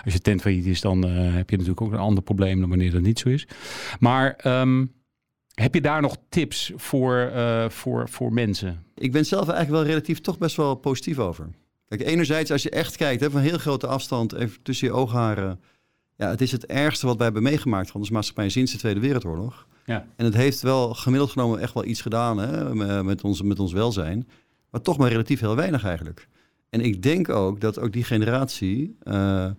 Als 0.06 0.13
je 0.13 0.19
tent 0.19 0.42
failliet 0.42 0.66
is, 0.66 0.81
dan 0.81 1.04
heb 1.04 1.50
je 1.50 1.56
natuurlijk 1.57 1.81
ook 1.81 1.92
een 1.92 1.98
ander 1.98 2.24
probleem 2.24 2.32
dan 2.35 2.69
wanneer 2.69 2.91
dat 2.91 3.01
niet 3.01 3.19
zo 3.19 3.30
is. 3.30 3.47
Maar 4.00 4.39
um, 4.62 4.94
heb 5.53 5.74
je 5.74 5.81
daar 5.81 6.01
nog 6.01 6.18
tips 6.30 6.71
voor, 6.75 7.31
uh, 7.35 7.69
voor, 7.69 8.09
voor 8.09 8.33
mensen? 8.33 8.83
Ik 8.95 9.12
ben 9.12 9.25
zelf 9.25 9.47
eigenlijk 9.47 9.83
wel 9.83 9.91
relatief 9.91 10.21
toch 10.21 10.38
best 10.38 10.56
wel 10.56 10.75
positief 10.75 11.19
over. 11.19 11.50
Kijk, 11.88 12.01
enerzijds 12.01 12.51
als 12.51 12.63
je 12.63 12.69
echt 12.69 12.95
kijkt, 12.95 13.21
hè, 13.21 13.31
van 13.31 13.41
heel 13.41 13.57
grote 13.57 13.88
afstand, 13.88 14.33
even 14.33 14.62
tussen 14.62 14.88
je 14.88 14.94
oogharen. 14.94 15.59
Ja, 16.18 16.30
het 16.30 16.41
is 16.41 16.51
het 16.51 16.65
ergste 16.65 17.06
wat 17.06 17.15
wij 17.15 17.25
hebben 17.25 17.44
meegemaakt 17.44 17.91
van 17.91 18.00
onze 18.00 18.13
maatschappij 18.13 18.50
sinds 18.50 18.71
de 18.71 18.77
Tweede 18.77 19.00
Wereldoorlog. 19.00 19.68
Ja. 19.85 20.07
En 20.15 20.25
het 20.25 20.33
heeft 20.33 20.62
wel 20.62 20.94
gemiddeld 20.94 21.31
genomen 21.31 21.59
echt 21.59 21.74
wel 21.74 21.85
iets 21.85 22.01
gedaan 22.01 22.38
hè, 22.38 23.03
met, 23.03 23.24
ons, 23.24 23.41
met 23.41 23.59
ons 23.59 23.74
welzijn. 23.74 24.27
Maar 24.69 24.81
toch 24.81 24.97
maar 24.97 25.09
relatief 25.09 25.39
heel 25.39 25.56
weinig 25.56 25.85
eigenlijk. 25.85 26.27
En 26.69 26.81
ik 26.81 27.01
denk 27.01 27.30
ook 27.30 27.62
dat 27.62 27.80
ook 27.80 27.94
die 27.94 28.03
generatie... 28.03 28.97
Uh, 29.03 29.50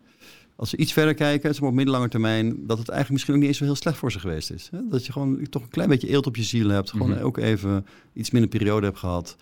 als 0.57 0.71
we 0.71 0.77
iets 0.77 0.93
verder 0.93 1.15
kijken, 1.15 1.63
op 1.63 1.73
middellange 1.75 2.09
termijn, 2.09 2.49
dat 2.67 2.79
het 2.79 2.89
eigenlijk 2.89 3.11
misschien 3.11 3.35
ook 3.35 3.41
niet 3.41 3.49
eens 3.49 3.59
zo 3.59 3.65
heel 3.65 3.75
slecht 3.75 3.97
voor 3.97 4.13
ze 4.13 4.21
geweest 4.21 4.51
is. 4.51 4.69
Hè? 4.71 4.79
Dat 4.91 5.07
je 5.07 5.13
gewoon 5.13 5.47
toch 5.51 5.63
een 5.63 5.69
klein 5.69 5.89
beetje 5.89 6.09
eelt 6.09 6.27
op 6.27 6.37
je 6.37 6.43
ziel 6.43 6.69
hebt. 6.69 6.91
Gewoon 6.91 7.11
mhm. 7.11 7.23
ook 7.23 7.39
even 7.39 7.87
iets 8.13 8.31
minder 8.31 8.51
periode 8.51 8.87
hebt 8.87 8.99
gehad. 8.99 9.37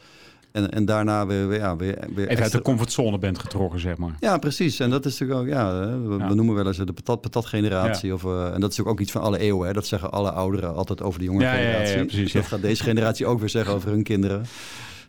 En, 0.53 0.70
en 0.70 0.85
daarna 0.85 1.26
weer, 1.26 1.55
ja, 1.55 1.76
weer, 1.76 1.99
weer 2.14 2.29
Even 2.29 2.43
uit 2.43 2.53
de 2.53 2.62
comfortzone 2.62 3.19
bent 3.19 3.38
getrokken, 3.38 3.81
zeg 3.81 3.97
maar. 3.97 4.17
Ja, 4.20 4.38
precies. 4.38 4.81
En 4.81 4.91
dat 4.91 5.05
is 5.05 5.19
natuurlijk 5.19 5.41
ook, 5.41 5.55
ja, 5.55 5.99
we, 6.29 6.35
noemen 6.35 6.55
wel 6.55 6.67
eens 6.67 6.76
de 6.76 6.93
patat-patat-generatie. 6.93 8.15
of 8.15 8.23
uh, 8.23 8.55
en 8.55 8.61
dat 8.61 8.73
is 8.73 8.81
ook, 8.81 8.87
ook 8.87 9.00
iets 9.00 9.12
van 9.12 9.23
alle 9.23 9.38
eeuwen. 9.38 9.67
Hè? 9.67 9.73
Dat 9.73 9.87
zeggen 9.87 10.11
alle 10.11 10.31
ouderen 10.31 10.75
altijd 10.75 11.03
over 11.03 11.19
de 11.19 11.25
jonge 11.25 11.44
generatie. 11.44 11.97
Ja, 11.97 12.05
precies, 12.05 12.32
dat 12.32 12.47
gaat 12.47 12.62
deze 12.62 12.82
generatie 12.82 13.26
ook 13.26 13.41
weer 13.41 13.49
zeggen 13.49 13.75
over 13.75 13.91
hun 13.91 14.03
kinderen. 14.03 14.44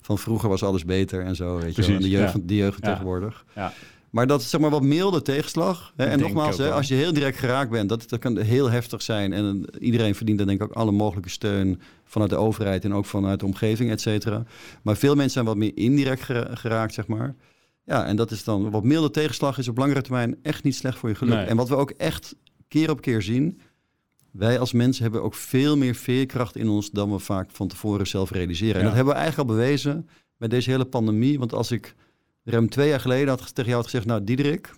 Van 0.01 0.17
vroeger 0.17 0.49
was 0.49 0.63
alles 0.63 0.85
beter 0.85 1.25
en 1.25 1.35
zo, 1.35 1.57
weet 1.59 1.75
je 1.75 1.81
wel. 1.81 1.95
En 1.95 2.01
de 2.01 2.09
jeugd, 2.09 2.47
de 2.47 2.55
jeugd 2.55 2.81
tegenwoordig. 2.81 3.45
Ja. 3.55 3.73
Maar 4.13 4.27
dat 4.27 4.41
is 4.41 4.49
zeg 4.49 4.61
maar 4.61 4.69
wat 4.69 4.83
milde 4.83 5.21
tegenslag. 5.21 5.93
Hè? 5.95 6.05
En 6.05 6.19
nogmaals, 6.19 6.57
hè, 6.57 6.71
als 6.71 6.87
je 6.87 6.93
heel 6.93 7.13
direct 7.13 7.37
geraakt 7.37 7.69
bent, 7.69 7.89
dat, 7.89 8.09
dat 8.09 8.19
kan 8.19 8.37
heel 8.37 8.69
heftig 8.69 9.01
zijn. 9.01 9.33
En 9.33 9.65
iedereen 9.79 10.15
verdient 10.15 10.37
dan 10.37 10.47
denk 10.47 10.61
ik 10.61 10.67
ook 10.67 10.75
alle 10.75 10.91
mogelijke 10.91 11.29
steun 11.29 11.81
vanuit 12.03 12.29
de 12.29 12.35
overheid 12.35 12.83
en 12.83 12.93
ook 12.93 13.05
vanuit 13.05 13.39
de 13.39 13.45
omgeving, 13.45 13.91
et 13.91 14.01
cetera. 14.01 14.43
Maar 14.81 14.97
veel 14.97 15.15
mensen 15.15 15.31
zijn 15.31 15.45
wat 15.45 15.57
meer 15.57 15.71
indirect 15.75 16.23
geraakt, 16.53 16.93
zeg 16.93 17.07
maar. 17.07 17.35
Ja, 17.85 18.05
en 18.05 18.15
dat 18.15 18.31
is 18.31 18.43
dan 18.43 18.69
wat 18.69 18.83
milde 18.83 19.11
tegenslag 19.11 19.57
is 19.57 19.67
op 19.67 19.77
langere 19.77 20.01
termijn 20.01 20.37
echt 20.41 20.63
niet 20.63 20.75
slecht 20.75 20.97
voor 20.97 21.09
je 21.09 21.15
geluk. 21.15 21.47
En 21.47 21.57
wat 21.57 21.69
we 21.69 21.75
ook 21.75 21.91
echt 21.91 22.35
keer 22.67 22.89
op 22.89 23.01
keer 23.01 23.21
zien, 23.21 23.59
wij 24.31 24.59
als 24.59 24.73
mensen 24.73 25.03
hebben 25.03 25.23
ook 25.23 25.35
veel 25.35 25.77
meer 25.77 25.95
veerkracht 25.95 26.55
in 26.55 26.69
ons 26.69 26.91
dan 26.91 27.11
we 27.11 27.19
vaak 27.19 27.49
van 27.51 27.67
tevoren 27.67 28.07
zelf 28.07 28.31
realiseren. 28.31 28.75
En 28.75 28.85
dat 28.85 28.95
hebben 28.95 29.13
we 29.13 29.19
eigenlijk 29.19 29.49
al 29.49 29.55
bewezen 29.55 30.09
met 30.37 30.49
deze 30.49 30.69
hele 30.69 30.85
pandemie. 30.85 31.39
Want 31.39 31.53
als 31.53 31.71
ik 31.71 31.95
ruim 32.43 32.69
twee 32.69 32.89
jaar 32.89 32.99
geleden 32.99 33.27
had 33.27 33.55
tegen 33.55 33.63
jou 33.63 33.75
had 33.75 33.85
gezegd, 33.85 34.05
nou 34.05 34.23
Diederik, 34.23 34.73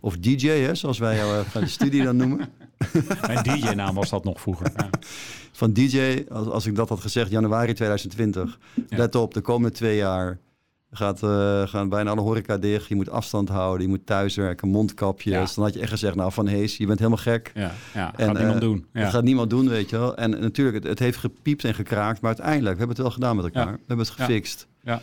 of 0.00 0.18
DJ, 0.18 0.48
hè, 0.48 0.74
zoals 0.74 0.98
wij 0.98 1.16
jou 1.16 1.38
uh, 1.38 1.40
van 1.40 1.60
de 1.60 1.68
studie 1.68 2.02
dan 2.02 2.16
noemen. 2.16 2.48
Mijn 3.26 3.42
DJ-naam 3.42 3.94
was 3.94 4.10
dat 4.10 4.24
nog 4.24 4.40
vroeger. 4.40 4.72
Ja. 4.76 4.90
Van 5.52 5.72
DJ, 5.72 6.24
als, 6.28 6.46
als, 6.46 6.66
ik 6.66 6.74
dat 6.74 6.88
had 6.88 7.00
gezegd, 7.00 7.30
januari 7.30 7.72
2020. 7.72 8.58
Let 8.88 9.14
op, 9.14 9.34
de 9.34 9.40
komende 9.40 9.76
twee 9.76 9.96
jaar 9.96 10.38
gaat, 10.90 11.22
uh, 11.22 11.62
gaan 11.66 11.88
bijna 11.88 12.10
alle 12.10 12.20
horeca 12.20 12.58
dicht. 12.58 12.86
Je 12.86 12.94
moet 12.94 13.10
afstand 13.10 13.48
houden, 13.48 13.82
je 13.82 13.88
moet 13.88 14.06
thuiswerken, 14.06 14.68
mondkapjes. 14.68 15.54
Dan 15.54 15.64
had 15.64 15.74
je 15.74 15.80
echt 15.80 15.90
gezegd, 15.90 16.14
nou 16.14 16.32
Van 16.32 16.46
Hees, 16.46 16.76
je 16.76 16.86
bent 16.86 16.98
helemaal 16.98 17.22
gek. 17.22 17.52
Ja, 17.54 17.72
ja 17.94 18.12
en, 18.16 18.26
gaat 18.26 18.36
niemand 18.36 18.62
uh, 18.62 18.68
doen. 18.68 18.86
Dat 18.92 19.10
gaat 19.10 19.24
niemand 19.24 19.50
doen, 19.50 19.68
weet 19.68 19.90
je 19.90 19.98
wel. 19.98 20.16
En 20.16 20.30
natuurlijk, 20.30 20.76
het, 20.76 20.86
het, 20.86 20.98
heeft 20.98 21.18
gepiept 21.18 21.64
en 21.64 21.74
gekraakt, 21.74 22.20
maar 22.20 22.30
uiteindelijk, 22.30 22.72
we 22.72 22.78
hebben 22.78 22.96
het 22.96 23.06
wel 23.06 23.10
gedaan 23.10 23.36
met 23.36 23.44
elkaar. 23.44 23.72
We 23.72 23.78
hebben 23.86 24.06
het 24.06 24.14
gefixt. 24.14 24.66
ja. 24.82 25.02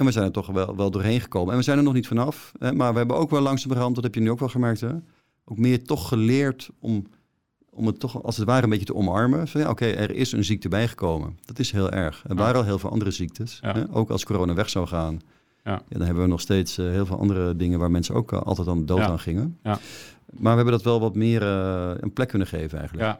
En 0.00 0.06
we 0.06 0.12
zijn 0.12 0.24
er 0.24 0.32
toch 0.32 0.46
wel, 0.46 0.76
wel 0.76 0.90
doorheen 0.90 1.20
gekomen. 1.20 1.50
En 1.52 1.58
we 1.58 1.64
zijn 1.64 1.78
er 1.78 1.84
nog 1.84 1.92
niet 1.92 2.06
vanaf. 2.06 2.52
Hè, 2.58 2.72
maar 2.72 2.92
we 2.92 2.98
hebben 2.98 3.16
ook 3.16 3.30
wel 3.30 3.40
langzamerhand, 3.40 3.94
dat 3.94 4.04
heb 4.04 4.14
je 4.14 4.20
nu 4.20 4.30
ook 4.30 4.38
wel 4.38 4.48
gemerkt, 4.48 4.80
hè, 4.80 4.92
ook 5.44 5.58
meer 5.58 5.84
toch 5.84 6.08
geleerd 6.08 6.70
om, 6.78 7.06
om 7.70 7.86
het 7.86 8.00
toch 8.00 8.22
als 8.22 8.36
het 8.36 8.46
ware 8.46 8.62
een 8.62 8.70
beetje 8.70 8.84
te 8.84 8.94
omarmen. 8.94 9.48
Van 9.48 9.60
ja, 9.60 9.70
oké, 9.70 9.86
er 9.86 10.10
is 10.10 10.32
een 10.32 10.44
ziekte 10.44 10.68
bijgekomen. 10.68 11.38
Dat 11.44 11.58
is 11.58 11.72
heel 11.72 11.90
erg. 11.90 12.24
Er 12.28 12.34
waren 12.34 12.56
al 12.56 12.64
heel 12.64 12.78
veel 12.78 12.90
andere 12.90 13.10
ziektes. 13.10 13.58
Hè, 13.60 13.94
ook 13.94 14.10
als 14.10 14.24
corona 14.24 14.54
weg 14.54 14.70
zou 14.70 14.86
gaan. 14.86 15.20
Ja. 15.64 15.82
dan 15.88 16.02
hebben 16.02 16.22
we 16.22 16.28
nog 16.28 16.40
steeds 16.40 16.78
uh, 16.78 16.90
heel 16.90 17.06
veel 17.06 17.18
andere 17.18 17.56
dingen 17.56 17.78
waar 17.78 17.90
mensen 17.90 18.14
ook 18.14 18.32
uh, 18.32 18.40
altijd 18.40 18.68
aan 18.68 18.86
dood 18.86 19.00
aan 19.00 19.18
gingen. 19.18 19.58
Maar 19.62 20.50
we 20.50 20.56
hebben 20.56 20.72
dat 20.72 20.82
wel 20.82 21.00
wat 21.00 21.14
meer 21.14 21.42
uh, 21.42 21.90
een 21.96 22.12
plek 22.12 22.28
kunnen 22.28 22.48
geven 22.48 22.78
eigenlijk. 22.78 23.08
Ja. 23.08 23.18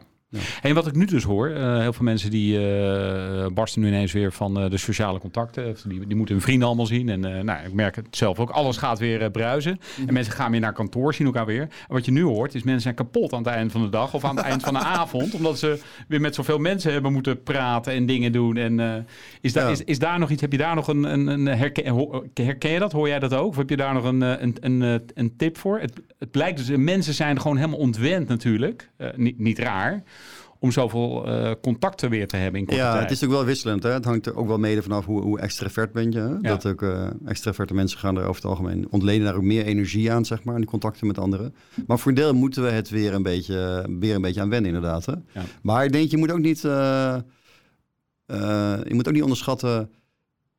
En 0.61 0.73
wat 0.73 0.87
ik 0.87 0.95
nu 0.95 1.05
dus 1.05 1.23
hoor, 1.23 1.49
uh, 1.49 1.79
heel 1.79 1.93
veel 1.93 2.05
mensen 2.05 2.29
die 2.29 2.59
uh, 2.59 3.45
barsten 3.53 3.81
nu 3.81 3.87
ineens 3.87 4.11
weer 4.11 4.31
van 4.31 4.63
uh, 4.63 4.69
de 4.69 4.77
sociale 4.77 5.19
contacten. 5.19 5.75
Die, 5.87 6.07
die 6.07 6.15
moeten 6.15 6.35
hun 6.35 6.43
vrienden 6.43 6.67
allemaal 6.67 6.85
zien. 6.85 7.09
En 7.09 7.19
nou, 7.19 7.65
ik 7.65 7.73
merk 7.73 7.95
het 7.95 8.07
zelf 8.11 8.39
ook. 8.39 8.49
Alles 8.49 8.77
gaat 8.77 8.99
weer 8.99 9.31
bruisen. 9.31 9.71
En 9.71 10.03
mhm. 10.03 10.13
mensen 10.13 10.33
gaan 10.33 10.51
weer 10.51 10.59
naar 10.59 10.73
kantoor, 10.73 11.13
zien 11.13 11.27
elkaar 11.27 11.45
weer. 11.45 11.61
En 11.61 11.69
wat 11.87 12.05
je 12.05 12.11
nu 12.11 12.23
hoort, 12.23 12.55
is 12.55 12.63
mensen 12.63 12.81
zijn 12.81 12.95
kapot 12.95 13.33
aan 13.33 13.43
het 13.43 13.53
eind 13.53 13.71
van 13.71 13.81
de 13.81 13.89
dag 13.89 14.13
of 14.13 14.23
aan 14.23 14.35
het 14.35 14.45
eind 14.45 14.63
van 14.63 14.73
de 14.73 14.79
avond. 14.99 15.33
Omdat 15.33 15.59
ze 15.59 15.79
weer 16.07 16.21
met 16.21 16.35
zoveel 16.35 16.57
mensen 16.57 16.91
hebben 16.91 17.13
moeten 17.13 17.43
praten 17.43 17.93
en 17.93 18.05
dingen 18.05 18.31
doen. 18.31 18.57
En 18.57 19.05
is, 19.41 19.53
daar 19.53 19.71
is, 19.71 19.83
is 19.83 19.99
daar 19.99 20.19
nog 20.19 20.29
iets, 20.29 20.41
heb 20.41 20.51
je 20.51 20.57
daar 20.57 20.75
nog 20.75 20.87
een, 20.87 21.03
een, 21.03 21.27
een 21.27 21.45
herken, 21.45 22.09
herken 22.33 22.71
je 22.71 22.79
dat? 22.79 22.91
Hoor 22.91 23.07
jij 23.07 23.19
dat 23.19 23.33
ook? 23.33 23.47
Of 23.47 23.57
heb 23.57 23.69
je 23.69 23.77
daar 23.77 23.93
nog 23.93 24.03
een, 24.03 24.21
een, 24.21 24.55
een, 24.59 25.01
een 25.13 25.35
tip 25.37 25.57
voor? 25.57 25.79
Het, 25.79 26.01
het 26.19 26.31
blijkt 26.31 26.57
dus, 26.57 26.77
mensen 26.77 27.13
zijn 27.13 27.41
gewoon 27.41 27.57
helemaal 27.57 27.79
ontwend 27.79 28.27
natuurlijk. 28.27 28.89
niet, 29.15 29.39
niet 29.39 29.59
raar 29.59 30.03
om 30.61 30.71
zoveel 30.71 31.27
uh, 31.27 31.51
contacten 31.61 32.09
weer 32.09 32.27
te 32.27 32.35
hebben 32.37 32.59
in 32.59 32.65
korte 32.65 32.81
ja, 32.81 32.91
tijd. 32.91 33.03
het 33.03 33.11
is 33.11 33.23
ook 33.23 33.29
wel 33.29 33.45
wisselend. 33.45 33.83
Hè? 33.83 33.89
Het 33.89 34.05
hangt 34.05 34.25
er 34.25 34.35
ook 34.35 34.47
wel 34.47 34.57
mede 34.57 34.81
vanaf 34.81 35.05
hoe, 35.05 35.21
hoe 35.21 35.39
extravert 35.39 35.91
ben 35.91 36.11
je. 36.11 36.19
Hè? 36.19 36.39
Dat 36.39 36.65
ook 36.65 36.81
uh, 36.81 37.07
extraverte 37.25 37.73
mensen 37.73 37.99
gaan 37.99 38.17
er 38.17 38.21
over 38.21 38.35
het 38.35 38.45
algemeen 38.45 38.87
ontleden 38.89 39.25
daar 39.25 39.35
ook 39.35 39.41
meer 39.41 39.65
energie 39.65 40.11
aan, 40.11 40.25
zeg 40.25 40.43
maar, 40.43 40.53
in 40.53 40.61
die 40.61 40.69
contacten 40.69 41.07
met 41.07 41.17
anderen. 41.17 41.55
Maar 41.87 41.99
voor 41.99 42.11
een 42.11 42.17
deel 42.17 42.33
moeten 42.33 42.63
we 42.63 42.69
het 42.69 42.89
weer 42.89 43.13
een 43.13 43.23
beetje, 43.23 43.85
weer 43.99 44.15
een 44.15 44.21
beetje 44.21 44.41
aan 44.41 44.49
wennen, 44.49 44.73
inderdaad. 44.73 45.05
Hè? 45.05 45.11
Ja. 45.11 45.43
Maar 45.61 45.85
ik 45.85 45.91
denk, 45.91 46.11
je 46.11 46.17
moet 46.17 46.31
ook 46.31 46.39
niet, 46.39 46.63
uh, 46.63 47.17
je 48.25 48.91
moet 48.93 49.07
ook 49.07 49.13
niet 49.13 49.23
onderschatten, 49.23 49.91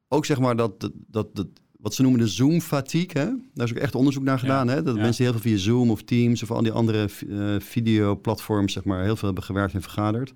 ook 0.08 0.24
zeg 0.26 0.38
maar 0.38 0.56
dat, 0.56 0.90
dat, 1.06 1.34
dat 1.34 1.46
wat 1.82 1.94
ze 1.94 2.02
noemen 2.02 2.20
de 2.20 2.28
Zoom-fatigue. 2.28 3.22
Hè? 3.22 3.28
Daar 3.54 3.66
is 3.66 3.72
ook 3.72 3.78
echt 3.78 3.94
onderzoek 3.94 4.22
naar 4.22 4.38
gedaan. 4.38 4.68
hè? 4.68 4.82
Dat 4.82 4.96
mensen 4.96 5.24
heel 5.24 5.32
veel 5.32 5.42
via 5.42 5.56
Zoom 5.56 5.90
of 5.90 6.02
Teams 6.02 6.42
of 6.42 6.50
al 6.50 6.62
die 6.62 6.72
andere 6.72 7.08
uh, 7.26 7.54
videoplatforms 7.58 8.72
zeg 8.72 8.84
maar, 8.84 9.02
heel 9.02 9.16
veel 9.16 9.26
hebben 9.26 9.44
gewerkt 9.44 9.74
en 9.74 9.82
vergaderd. 9.82 10.32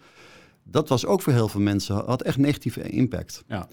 Dat 0.64 0.88
was 0.88 1.06
ook 1.06 1.22
voor 1.22 1.32
heel 1.32 1.48
veel 1.48 1.60
mensen, 1.60 1.94
had 1.94 2.22
echt 2.22 2.38
negatieve 2.38 2.88
impact. 2.88 3.44
Ja. 3.48 3.68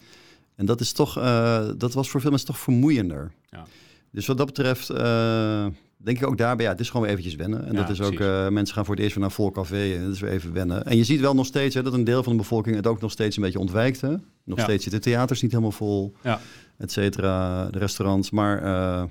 En 0.56 0.66
dat, 0.66 0.82
is 0.82 0.92
toch, 0.92 1.18
uh, 1.18 1.70
dat 1.78 1.94
was 1.94 2.10
voor 2.10 2.22
veel 2.22 2.30
mensen 2.30 2.48
toch 2.48 2.60
vermoeiender. 2.60 3.32
Ja. 3.50 3.66
Dus 4.12 4.26
wat 4.26 4.38
dat 4.38 4.46
betreft, 4.46 4.92
uh, 4.92 5.66
denk 5.98 6.18
ik 6.18 6.28
ook 6.28 6.38
daarbij, 6.38 6.66
ja, 6.66 6.72
het 6.72 6.80
is 6.80 6.88
gewoon 6.88 7.02
weer 7.02 7.12
eventjes 7.12 7.36
wennen. 7.36 7.66
En 7.68 7.76
dat 7.76 7.90
is 7.90 8.02
ook, 8.02 8.20
uh, 8.20 8.48
mensen 8.50 8.76
gaan 8.76 8.86
voor 8.86 8.94
het 8.94 9.04
eerst 9.04 9.16
weer 9.16 9.24
naar 9.24 9.34
vol 9.34 9.52
café 9.52 9.94
en 9.94 10.04
dat 10.04 10.14
is 10.14 10.20
weer 10.20 10.32
even 10.32 10.54
wennen. 10.54 10.86
En 10.86 10.98
je 10.98 11.04
ziet 11.04 11.20
wel 11.20 11.36
nog 11.36 11.46
steeds 11.46 11.76
hè, 11.76 11.84
dat 11.84 11.94
een 11.94 12.04
deel 12.04 12.24
van 12.24 12.32
de 12.32 12.38
bevolking 12.38 12.76
het 12.76 12.88
ook 12.88 13.02
nog 13.02 13.12
steeds 13.12 13.36
een 13.36 13.44
beetje 13.44 13.60
ontwijkt. 13.60 14.02
Hè? 14.02 14.16
Nog 14.44 14.60
steeds 14.60 14.84
zitten 14.84 15.02
theaters 15.02 15.42
niet 15.42 15.52
helemaal 15.52 15.72
vol, 15.72 16.14
ja. 16.24 16.40
Et 16.78 16.92
cetera, 16.92 17.66
de 17.70 17.78
restaurants. 17.78 18.32
Maar 18.32 18.64
uh, 18.64 19.04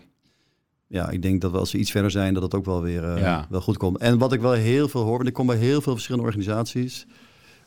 ja, 0.86 1.10
ik 1.10 1.22
denk 1.22 1.40
dat 1.40 1.50
we 1.50 1.58
als 1.58 1.70
ze 1.70 1.78
iets 1.78 1.90
verder 1.90 2.10
zijn, 2.10 2.34
dat 2.34 2.42
het 2.42 2.54
ook 2.54 2.64
wel 2.64 2.82
weer 2.82 3.18
uh, 3.18 3.42
wel 3.48 3.60
goed 3.60 3.76
komt. 3.76 3.98
En 3.98 4.18
wat 4.18 4.32
ik 4.32 4.40
wel 4.40 4.52
heel 4.52 4.88
veel 4.88 5.02
hoor, 5.02 5.16
want 5.16 5.28
ik 5.28 5.34
kom 5.34 5.46
bij 5.46 5.56
heel 5.56 5.80
veel 5.80 5.92
verschillende 5.92 6.26
organisaties, 6.26 7.06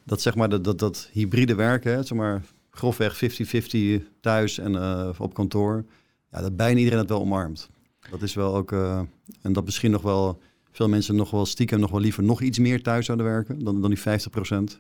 dat 0.04 0.22
zeg 0.22 0.36
maar 0.36 0.50
dat, 0.50 0.64
dat, 0.64 0.80
dat 0.80 1.10
hybride 1.12 1.56
werken, 1.56 1.94
hè, 1.94 2.04
zeg 2.04 2.18
maar 2.18 2.44
grofweg 2.70 3.24
50-50 3.24 3.78
thuis 4.22 4.58
en 4.58 4.76
op 5.20 5.34
kantoor, 5.34 5.86
ja, 6.32 6.42
dat 6.42 6.56
bijna 6.56 6.78
iedereen 6.78 7.00
het 7.00 7.10
wel 7.10 7.22
omarmt. 7.22 7.70
Dat 8.12 8.22
is 8.22 8.34
wel 8.34 8.56
ook, 8.56 8.72
en 9.42 9.54
dat 9.54 9.66
misschien 9.66 9.92
nog 9.92 10.02
wel 10.02 10.40
veel 10.76 10.90
mensen 10.90 11.16
nog 11.16 11.32
wel 11.32 11.46
stiekem 11.46 11.80
nog 11.80 11.92
wel 11.92 12.00
liever 12.00 12.24
nog 12.24 12.42
iets 12.42 12.60
meer 12.60 12.84
thuis 12.84 13.06
zouden 13.06 13.26
werken 13.26 13.64
dan, 13.64 13.82
dan 13.82 13.90
die 13.90 14.00
50 14.00 14.32
procent. 14.32 14.80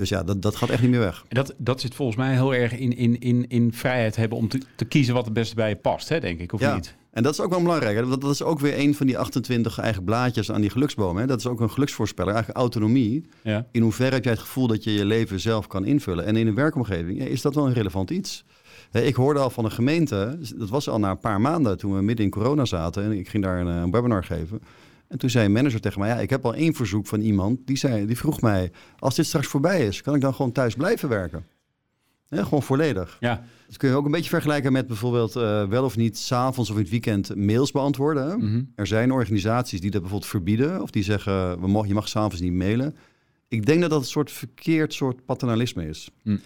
Dus 0.00 0.08
ja, 0.08 0.22
dat, 0.22 0.42
dat 0.42 0.56
gaat 0.56 0.68
echt 0.68 0.82
niet 0.82 0.90
meer 0.90 1.00
weg. 1.00 1.24
Dat, 1.28 1.54
dat 1.56 1.80
zit 1.80 1.94
volgens 1.94 2.16
mij 2.16 2.32
heel 2.32 2.54
erg 2.54 2.78
in, 2.78 2.96
in, 2.96 3.18
in, 3.18 3.48
in 3.48 3.72
vrijheid 3.72 4.16
hebben 4.16 4.38
om 4.38 4.48
te, 4.48 4.60
te 4.76 4.84
kiezen 4.84 5.14
wat 5.14 5.24
het 5.24 5.34
beste 5.34 5.54
bij 5.54 5.68
je 5.68 5.76
past, 5.76 6.08
hè, 6.08 6.20
denk 6.20 6.40
ik, 6.40 6.52
of 6.52 6.60
ja. 6.60 6.74
niet? 6.74 6.94
En 7.10 7.22
dat 7.22 7.32
is 7.32 7.40
ook 7.40 7.50
wel 7.50 7.62
belangrijk. 7.62 7.96
Hè? 7.96 8.06
Dat, 8.08 8.20
dat 8.20 8.30
is 8.30 8.42
ook 8.42 8.60
weer 8.60 8.78
een 8.78 8.94
van 8.94 9.06
die 9.06 9.18
28 9.18 9.78
eigen 9.78 10.04
blaadjes 10.04 10.52
aan 10.52 10.60
die 10.60 10.70
geluksboom. 10.70 11.16
Hè? 11.16 11.26
Dat 11.26 11.38
is 11.38 11.46
ook 11.46 11.60
een 11.60 11.70
geluksvoorspeller, 11.70 12.32
eigenlijk 12.32 12.62
autonomie. 12.62 13.24
Ja. 13.42 13.66
In 13.70 13.82
hoeverre 13.82 14.14
heb 14.14 14.24
jij 14.24 14.32
het 14.32 14.42
gevoel 14.42 14.66
dat 14.66 14.84
je 14.84 14.92
je 14.92 15.04
leven 15.04 15.40
zelf 15.40 15.66
kan 15.66 15.84
invullen? 15.84 16.24
En 16.24 16.36
in 16.36 16.46
een 16.46 16.54
werkomgeving 16.54 17.20
is 17.20 17.42
dat 17.42 17.54
wel 17.54 17.66
een 17.66 17.72
relevant 17.72 18.10
iets. 18.10 18.44
Ik 18.92 19.14
hoorde 19.14 19.40
al 19.40 19.50
van 19.50 19.64
een 19.64 19.70
gemeente, 19.70 20.38
dat 20.56 20.68
was 20.68 20.88
al 20.88 20.98
na 20.98 21.10
een 21.10 21.18
paar 21.18 21.40
maanden 21.40 21.78
toen 21.78 21.94
we 21.94 22.02
midden 22.02 22.24
in 22.24 22.30
corona 22.30 22.64
zaten 22.64 23.04
en 23.04 23.12
ik 23.12 23.28
ging 23.28 23.42
daar 23.42 23.60
een, 23.60 23.68
eh, 23.68 23.80
een 23.80 23.90
webinar 23.90 24.24
geven. 24.24 24.60
En 25.10 25.18
toen 25.18 25.30
zei 25.30 25.44
een 25.44 25.52
manager 25.52 25.80
tegen 25.80 26.00
mij, 26.00 26.08
ja, 26.08 26.18
ik 26.18 26.30
heb 26.30 26.44
al 26.44 26.54
één 26.54 26.74
verzoek 26.74 27.06
van 27.06 27.20
iemand 27.20 27.58
die, 27.64 27.76
zei, 27.76 28.06
die 28.06 28.16
vroeg 28.16 28.40
mij, 28.40 28.72
als 28.98 29.14
dit 29.14 29.26
straks 29.26 29.46
voorbij 29.46 29.86
is, 29.86 30.02
kan 30.02 30.14
ik 30.14 30.20
dan 30.20 30.34
gewoon 30.34 30.52
thuis 30.52 30.74
blijven 30.74 31.08
werken? 31.08 31.46
Ja, 32.28 32.42
gewoon 32.42 32.62
volledig. 32.62 33.16
Ja. 33.20 33.44
Dat 33.66 33.76
kun 33.76 33.88
je 33.88 33.94
ook 33.94 34.04
een 34.04 34.10
beetje 34.10 34.30
vergelijken 34.30 34.72
met 34.72 34.86
bijvoorbeeld 34.86 35.36
uh, 35.36 35.68
wel 35.68 35.84
of 35.84 35.96
niet 35.96 36.18
s'avonds 36.18 36.70
of 36.70 36.76
in 36.76 36.82
het 36.82 36.90
weekend 36.90 37.36
mails 37.36 37.70
beantwoorden. 37.70 38.38
Mhm. 38.38 38.62
Er 38.74 38.86
zijn 38.86 39.12
organisaties 39.12 39.80
die 39.80 39.90
dat 39.90 40.00
bijvoorbeeld 40.00 40.30
verbieden 40.30 40.82
of 40.82 40.90
die 40.90 41.02
zeggen, 41.02 41.60
we 41.60 41.68
mogen, 41.68 41.88
je 41.88 41.94
mag 41.94 42.08
s'avonds 42.08 42.40
niet 42.40 42.52
mailen. 42.52 42.96
Ik 43.48 43.66
denk 43.66 43.80
dat 43.80 43.90
dat 43.90 44.00
een 44.00 44.06
soort 44.06 44.30
verkeerd 44.30 44.94
soort 44.94 45.24
paternalisme 45.24 45.88
is. 45.88 46.10
Mm. 46.22 46.40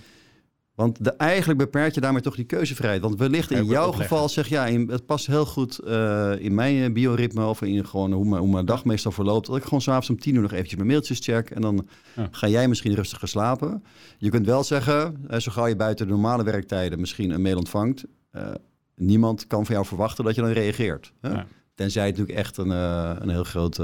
Want 0.75 1.04
de, 1.04 1.11
eigenlijk 1.11 1.59
beperk 1.59 1.95
je 1.95 2.00
daarmee 2.00 2.23
toch 2.23 2.37
die 2.37 2.45
keuzevrijheid. 2.45 3.02
Want 3.02 3.19
wellicht 3.19 3.50
in 3.50 3.64
jouw 3.64 3.93
geval 3.93 4.28
zeg 4.28 4.49
ja, 4.49 4.66
het 4.66 5.07
past 5.07 5.26
heel 5.26 5.47
goed 5.47 5.81
uh, 5.85 6.33
in 6.38 6.54
mijn 6.54 6.93
bioritme 6.93 7.45
of 7.45 7.62
in 7.62 7.87
gewoon 7.87 8.12
hoe 8.12 8.25
mijn, 8.25 8.43
hoe 8.43 8.52
mijn 8.52 8.66
dag 8.66 8.85
meestal 8.85 9.12
verloopt. 9.12 9.47
Dat 9.47 9.57
ik 9.57 9.62
gewoon 9.62 9.81
s'avonds 9.81 10.11
om 10.11 10.19
tien 10.19 10.35
uur 10.35 10.43
nog 10.43 10.52
eventjes 10.52 10.76
mijn 10.76 10.88
mailtjes 10.88 11.19
check 11.19 11.50
en 11.50 11.61
dan 11.61 11.88
ga 12.31 12.49
jij 12.49 12.69
misschien 12.69 12.95
rustiger 12.95 13.28
slapen. 13.28 13.85
Je 14.19 14.31
kunt 14.31 14.47
wel 14.47 14.64
zeggen, 14.64 15.26
uh, 15.31 15.38
zo 15.38 15.52
gauw 15.52 15.66
je 15.66 15.76
buiten 15.76 16.07
de 16.07 16.12
normale 16.12 16.45
werktijden 16.45 17.00
misschien 17.00 17.31
een 17.31 17.43
mail 17.43 17.57
ontvangt, 17.57 18.04
uh, 18.33 18.49
niemand 18.97 19.47
kan 19.47 19.66
van 19.66 19.75
jou 19.75 19.87
verwachten 19.87 20.25
dat 20.25 20.35
je 20.35 20.40
dan 20.40 20.50
reageert. 20.50 21.12
Hè? 21.21 21.31
Ja. 21.31 21.47
Tenzij 21.75 22.07
het 22.07 22.16
natuurlijk 22.16 22.47
echt 22.47 22.57
een, 22.57 22.71
een 22.71 23.28
heel 23.28 23.45
groot 23.45 23.81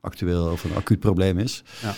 actueel 0.00 0.50
of 0.50 0.64
een 0.64 0.74
acuut 0.74 1.00
probleem 1.00 1.38
is. 1.38 1.62
Ja. 1.82 1.94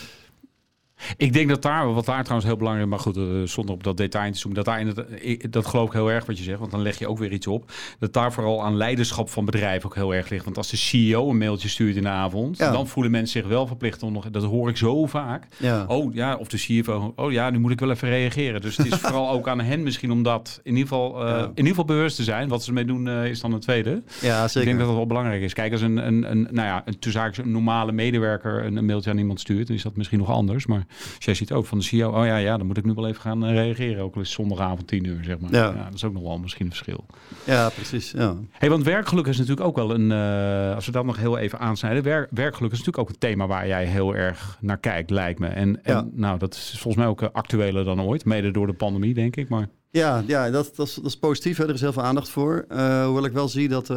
Ik 1.16 1.32
denk 1.32 1.48
dat 1.48 1.62
daar, 1.62 1.92
wat 1.94 2.06
daar 2.06 2.22
trouwens 2.22 2.48
heel 2.48 2.56
belangrijk 2.56 2.88
maar 2.88 2.98
goed, 2.98 3.16
uh, 3.16 3.42
zonder 3.44 3.74
op 3.74 3.84
dat 3.84 3.96
detail 3.96 4.32
te 4.32 4.38
zoomen, 4.38 4.64
dat 4.64 4.74
daar 4.74 4.80
in 4.80 4.86
het, 4.86 5.52
dat 5.52 5.66
geloof 5.66 5.86
ik 5.86 5.92
heel 5.92 6.10
erg 6.10 6.26
wat 6.26 6.38
je 6.38 6.44
zegt, 6.44 6.58
want 6.58 6.70
dan 6.70 6.82
leg 6.82 6.98
je 6.98 7.08
ook 7.08 7.18
weer 7.18 7.32
iets 7.32 7.46
op. 7.46 7.72
Dat 7.98 8.12
daar 8.12 8.32
vooral 8.32 8.64
aan 8.64 8.76
leiderschap 8.76 9.30
van 9.30 9.44
bedrijven 9.44 9.88
ook 9.88 9.94
heel 9.94 10.14
erg 10.14 10.28
ligt. 10.28 10.44
Want 10.44 10.56
als 10.56 10.70
de 10.70 10.76
CEO 10.76 11.30
een 11.30 11.38
mailtje 11.38 11.68
stuurt 11.68 11.96
in 11.96 12.02
de 12.02 12.08
avond, 12.08 12.58
dan 12.58 12.88
voelen 12.88 13.12
mensen 13.12 13.40
zich 13.40 13.50
wel 13.50 13.66
verplicht 13.66 14.02
om 14.02 14.12
nog, 14.12 14.30
dat 14.30 14.44
hoor 14.44 14.68
ik 14.68 14.76
zo 14.76 15.06
vaak. 15.06 15.46
Ja. 15.56 15.84
Oh 15.88 16.14
ja, 16.14 16.36
of 16.36 16.48
de 16.48 16.56
CFO, 16.56 17.12
oh 17.16 17.32
ja, 17.32 17.50
nu 17.50 17.58
moet 17.58 17.70
ik 17.70 17.80
wel 17.80 17.90
even 17.90 18.08
reageren. 18.08 18.60
Dus 18.60 18.76
het 18.76 18.86
is 18.86 18.98
vooral 19.08 19.30
ook 19.30 19.48
aan 19.48 19.60
hen 19.60 19.82
misschien 19.82 20.10
om 20.10 20.22
dat 20.22 20.60
in 20.62 20.76
ieder 20.76 20.88
geval, 20.88 21.26
uh, 21.26 21.40
in 21.40 21.48
ieder 21.48 21.66
geval 21.66 21.84
bewust 21.84 22.16
te 22.16 22.22
zijn. 22.22 22.48
Wat 22.48 22.64
ze 22.64 22.72
mee 22.72 22.84
doen 22.84 23.06
uh, 23.06 23.26
is 23.26 23.40
dan 23.40 23.52
een 23.52 23.60
tweede. 23.60 24.02
Ja, 24.20 24.48
zeker. 24.48 24.60
Ik 24.60 24.66
denk 24.66 24.78
dat 24.78 24.86
dat 24.86 24.96
wel 24.96 25.06
belangrijk 25.06 25.42
is. 25.42 25.52
Kijk, 25.52 25.72
als 25.72 25.80
een, 25.80 25.96
een, 26.06 26.30
een 26.30 26.48
nou 26.50 26.66
ja, 26.66 26.82
een, 26.84 27.32
een 27.36 27.50
normale 27.50 27.92
medewerker 27.92 28.64
een, 28.64 28.76
een 28.76 28.84
mailtje 28.84 29.10
aan 29.10 29.18
iemand 29.18 29.40
stuurt, 29.40 29.66
dan 29.66 29.76
is 29.76 29.82
dat 29.82 29.96
misschien 29.96 30.18
nog 30.18 30.30
anders. 30.30 30.66
Maar 30.66 30.83
jij 31.18 31.34
ziet 31.34 31.52
ook 31.52 31.66
van 31.66 31.78
de 31.78 31.84
CEO, 31.84 32.10
oh 32.10 32.26
ja, 32.26 32.36
ja, 32.36 32.56
dan 32.56 32.66
moet 32.66 32.76
ik 32.76 32.84
nu 32.84 32.92
wel 32.92 33.06
even 33.06 33.20
gaan 33.20 33.44
eh, 33.44 33.52
reageren. 33.52 34.02
Ook 34.02 34.14
al 34.14 34.20
is 34.20 34.30
zondagavond 34.30 34.86
10 34.86 35.04
uur, 35.04 35.24
zeg 35.24 35.38
maar. 35.38 35.52
Ja. 35.52 35.64
ja. 35.64 35.84
dat 35.84 35.94
is 35.94 36.04
ook 36.04 36.12
nog 36.12 36.22
wel 36.22 36.38
misschien 36.38 36.66
een 36.66 36.72
verschil. 36.72 37.06
Ja, 37.44 37.68
precies. 37.68 38.10
Ja. 38.10 38.36
Hey, 38.50 38.70
want 38.70 38.84
werkgeluk 38.84 39.26
is 39.26 39.38
natuurlijk 39.38 39.66
ook 39.66 39.76
wel 39.76 39.94
een, 39.94 40.10
uh, 40.10 40.74
als 40.74 40.86
we 40.86 40.92
dat 40.92 41.04
nog 41.04 41.16
heel 41.16 41.38
even 41.38 41.58
aansnijden, 41.58 42.02
werk, 42.02 42.28
werkgeluk 42.30 42.72
is 42.72 42.78
natuurlijk 42.78 43.08
ook 43.08 43.14
een 43.14 43.28
thema 43.28 43.46
waar 43.46 43.66
jij 43.66 43.84
heel 43.84 44.14
erg 44.14 44.58
naar 44.60 44.78
kijkt, 44.78 45.10
lijkt 45.10 45.38
me. 45.38 45.46
En, 45.46 45.84
en 45.84 46.10
nou, 46.14 46.38
dat 46.38 46.54
is 46.54 46.70
volgens 46.70 46.96
mij 46.96 47.06
ook 47.06 47.22
uh, 47.22 47.28
actueler 47.32 47.84
dan 47.84 48.00
ooit, 48.00 48.24
mede 48.24 48.50
door 48.50 48.66
de 48.66 48.72
pandemie, 48.72 49.14
denk 49.14 49.36
ik. 49.36 49.48
Maar... 49.48 49.68
Ja, 49.90 50.22
ja 50.26 50.50
dat, 50.50 50.76
dat, 50.76 50.86
is, 50.86 50.94
dat 50.94 51.04
is 51.04 51.16
positief. 51.16 51.56
Hè? 51.56 51.64
Er 51.64 51.74
is 51.74 51.80
heel 51.80 51.92
veel 51.92 52.02
aandacht 52.02 52.28
voor. 52.28 52.64
Uh, 52.70 53.04
hoewel 53.04 53.24
ik 53.24 53.32
wel 53.32 53.48
zie 53.48 53.68
dat 53.68 53.88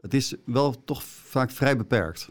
het 0.00 0.14
is 0.14 0.34
wel 0.44 0.84
toch 0.84 1.02
vaak 1.02 1.50
vrij 1.50 1.76
beperkt 1.76 2.30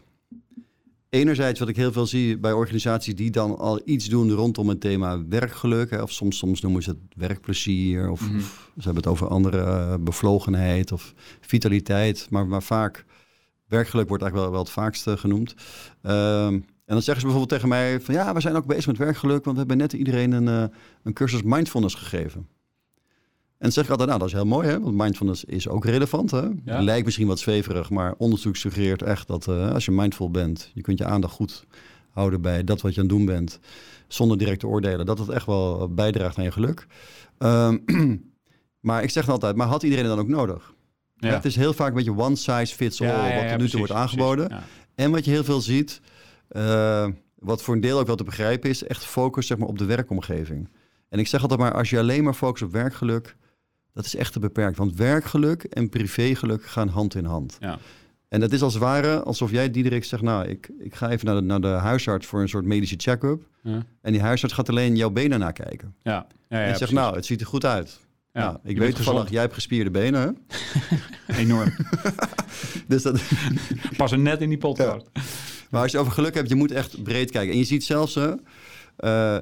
enerzijds 1.08 1.58
wat 1.58 1.68
ik 1.68 1.76
heel 1.76 1.92
veel 1.92 2.06
zie 2.06 2.38
bij 2.38 2.52
organisaties 2.52 3.14
die 3.14 3.30
dan 3.30 3.58
al 3.58 3.80
iets 3.84 4.08
doen 4.08 4.30
rondom 4.30 4.68
het 4.68 4.80
thema 4.80 5.26
werkgeluk. 5.28 5.90
Hè, 5.90 6.02
of 6.02 6.12
soms, 6.12 6.38
soms 6.38 6.60
noemen 6.60 6.82
ze 6.82 6.90
het 6.90 6.98
werkplezier. 7.16 8.10
Of, 8.10 8.20
mhm. 8.20 8.36
of 8.36 8.70
ze 8.76 8.84
hebben 8.84 9.02
het 9.02 9.06
over 9.06 9.28
andere 9.28 9.58
uh, 9.58 9.94
bevlogenheid 10.00 10.92
of 10.92 11.14
vitaliteit. 11.40 12.26
Maar, 12.30 12.46
maar 12.46 12.62
vaak, 12.62 13.04
werkgeluk 13.66 14.08
wordt 14.08 14.22
eigenlijk 14.22 14.52
wel, 14.52 14.60
wel 14.60 14.72
het 14.72 14.82
vaakste 14.82 15.16
genoemd. 15.16 15.54
Um, 16.02 16.64
en 16.88 16.94
dan 16.94 17.02
zeggen 17.02 17.20
ze 17.20 17.32
bijvoorbeeld 17.32 17.48
tegen 17.48 17.68
mij 17.68 18.00
van 18.00 18.14
ja, 18.14 18.34
we 18.34 18.40
zijn 18.40 18.56
ook 18.56 18.66
bezig 18.66 18.86
met 18.86 18.96
werkgeluk, 18.96 19.44
want 19.44 19.56
we 19.56 19.58
hebben 19.58 19.76
net 19.76 19.92
iedereen 19.92 20.32
een, 20.32 20.46
uh, 20.46 20.76
een 21.02 21.12
cursus 21.12 21.42
mindfulness 21.42 21.94
gegeven. 21.94 22.48
En 23.58 23.72
zeg 23.72 23.84
ik 23.84 23.90
altijd, 23.90 24.08
nou, 24.08 24.20
dat 24.20 24.28
is 24.28 24.34
heel 24.34 24.46
mooi, 24.46 24.68
hè? 24.68 24.80
want 24.80 24.94
mindfulness 24.94 25.44
is 25.44 25.68
ook 25.68 25.84
relevant. 25.84 26.30
Hè? 26.30 26.48
Lijkt 26.64 27.04
misschien 27.04 27.26
wat 27.26 27.38
zweverig, 27.38 27.90
maar 27.90 28.14
onderzoek 28.18 28.56
suggereert 28.56 29.02
echt 29.02 29.26
dat 29.26 29.46
uh, 29.46 29.72
als 29.72 29.84
je 29.84 29.90
mindful 29.90 30.30
bent, 30.30 30.70
je 30.74 30.80
kunt 30.80 30.98
je 30.98 31.04
aandacht 31.04 31.34
goed 31.34 31.64
houden 32.10 32.40
bij 32.40 32.64
dat 32.64 32.80
wat 32.80 32.94
je 32.94 33.00
aan 33.00 33.06
het 33.06 33.16
doen 33.16 33.26
bent, 33.26 33.58
zonder 34.08 34.38
direct 34.38 34.60
te 34.60 34.66
oordelen, 34.66 35.06
dat 35.06 35.18
het 35.18 35.28
echt 35.28 35.46
wel 35.46 35.94
bijdraagt 35.94 36.38
aan 36.38 36.44
je 36.44 36.50
geluk. 36.50 36.86
Um, 37.38 37.84
maar 38.88 39.02
ik 39.02 39.10
zeg 39.10 39.28
altijd, 39.28 39.56
maar 39.56 39.66
had 39.66 39.82
iedereen 39.82 40.04
het 40.04 40.14
dan 40.14 40.24
ook 40.24 40.30
nodig? 40.30 40.74
Ja. 41.16 41.28
Het 41.28 41.44
is 41.44 41.56
heel 41.56 41.72
vaak 41.72 41.88
een 41.88 41.94
beetje 41.94 42.16
one 42.16 42.36
size 42.36 42.74
fits 42.74 43.00
all, 43.00 43.34
wat 43.34 43.50
er 43.50 43.58
nu 43.58 43.68
toe 43.68 43.78
wordt 43.78 43.92
aangeboden. 43.92 44.62
En 44.94 45.10
wat 45.10 45.24
je 45.24 45.30
heel 45.30 45.44
veel 45.44 45.60
ziet, 45.60 46.00
uh, 46.50 47.08
wat 47.34 47.62
voor 47.62 47.74
een 47.74 47.80
deel 47.80 47.98
ook 47.98 48.06
wel 48.06 48.16
te 48.16 48.24
begrijpen 48.24 48.70
is, 48.70 48.82
echt 48.82 49.04
focus 49.04 49.46
zeg 49.46 49.58
maar, 49.58 49.68
op 49.68 49.78
de 49.78 49.84
werkomgeving. 49.84 50.68
En 51.08 51.18
ik 51.18 51.26
zeg 51.26 51.42
altijd 51.42 51.60
maar, 51.60 51.74
als 51.74 51.90
je 51.90 51.98
alleen 51.98 52.24
maar 52.24 52.34
focust 52.34 52.62
op 52.64 52.72
werkgeluk, 52.72 53.36
dat 53.98 54.06
is 54.06 54.16
echt 54.16 54.32
te 54.32 54.38
beperkt. 54.38 54.76
Want 54.76 54.96
werkgeluk 54.96 55.62
en 55.62 55.88
privégeluk 55.88 56.64
gaan 56.64 56.88
hand 56.88 57.14
in 57.14 57.24
hand. 57.24 57.56
Ja. 57.60 57.78
En 58.28 58.40
dat 58.40 58.52
is 58.52 58.62
als 58.62 58.74
het 58.74 58.82
ware 58.82 59.22
alsof 59.22 59.50
jij, 59.50 59.70
Diederik, 59.70 60.04
zegt... 60.04 60.22
nou, 60.22 60.48
ik, 60.48 60.70
ik 60.78 60.94
ga 60.94 61.10
even 61.10 61.26
naar 61.26 61.34
de, 61.34 61.40
naar 61.40 61.60
de 61.60 61.66
huisarts 61.66 62.26
voor 62.26 62.40
een 62.40 62.48
soort 62.48 62.64
medische 62.64 62.94
check-up. 62.98 63.42
Ja. 63.62 63.86
En 64.00 64.12
die 64.12 64.20
huisarts 64.20 64.54
gaat 64.54 64.68
alleen 64.68 64.96
jouw 64.96 65.10
benen 65.10 65.38
nakijken. 65.38 65.94
Ja. 66.02 66.26
Ja, 66.48 66.58
ja, 66.60 66.66
en 66.66 66.76
zegt, 66.76 66.92
nou, 66.92 67.14
het 67.14 67.26
ziet 67.26 67.40
er 67.40 67.46
goed 67.46 67.64
uit. 67.64 68.00
Ja, 68.32 68.40
nou, 68.40 68.58
ik 68.62 68.78
weet 68.78 68.94
toevallig, 68.94 69.30
jij 69.30 69.40
hebt 69.40 69.54
gespierde 69.54 69.90
benen. 69.90 70.38
Enorm. 71.26 71.72
dus 72.88 73.02
dat... 73.02 73.20
Pas 73.96 74.12
er 74.12 74.18
net 74.18 74.40
in 74.40 74.48
die 74.48 74.58
podcast. 74.58 75.06
Maar 75.70 75.82
als 75.82 75.92
je 75.92 75.98
over 75.98 76.12
geluk 76.12 76.34
hebt, 76.34 76.48
je 76.48 76.54
moet 76.54 76.72
echt 76.72 77.02
breed 77.02 77.30
kijken. 77.30 77.52
En 77.52 77.58
je 77.58 77.64
ziet 77.64 77.84
zelfs... 77.84 78.16
Uh, 78.16 79.36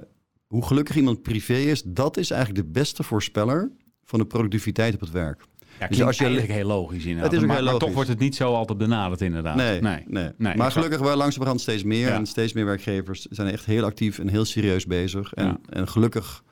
hoe 0.47 0.65
gelukkig 0.65 0.97
iemand 0.97 1.23
privé 1.23 1.57
is, 1.57 1.83
dat 1.83 2.17
is 2.17 2.31
eigenlijk 2.31 2.65
de 2.65 2.71
beste 2.73 3.03
voorspeller 3.03 3.71
van 4.07 4.19
de 4.19 4.25
productiviteit 4.25 4.95
op 4.95 5.01
het 5.01 5.11
werk. 5.11 5.45
Ja, 5.81 5.89
dus 5.89 6.03
als 6.03 6.19
je 6.19 6.25
eigenlijk 6.25 6.53
heel 6.53 6.67
logisch 6.67 7.05
inderdaad. 7.05 7.33
Het 7.33 7.41
is 7.41 7.47
maar, 7.47 7.57
heel 7.57 7.65
logisch. 7.65 7.79
maar 7.79 7.89
toch 7.89 7.95
wordt 7.95 8.11
het 8.11 8.19
niet 8.19 8.37
zo 8.37 8.55
altijd 8.55 8.79
benaderd 8.79 9.21
inderdaad. 9.21 9.57
Nee, 9.57 9.81
nee. 9.81 10.05
nee. 10.07 10.31
nee 10.37 10.57
maar 10.57 10.71
gelukkig 10.71 11.01
wel 11.01 11.17
langzamerhand 11.17 11.61
steeds 11.61 11.83
meer. 11.83 12.09
En 12.09 12.27
steeds 12.27 12.53
meer 12.53 12.65
werkgevers 12.65 13.27
zijn 13.31 13.49
echt 13.49 13.65
heel 13.65 13.85
actief 13.85 14.19
en 14.19 14.29
heel 14.29 14.45
serieus 14.45 14.87
bezig. 14.87 15.33
En, 15.33 15.61
en 15.69 15.89
gelukkig, 15.89 16.43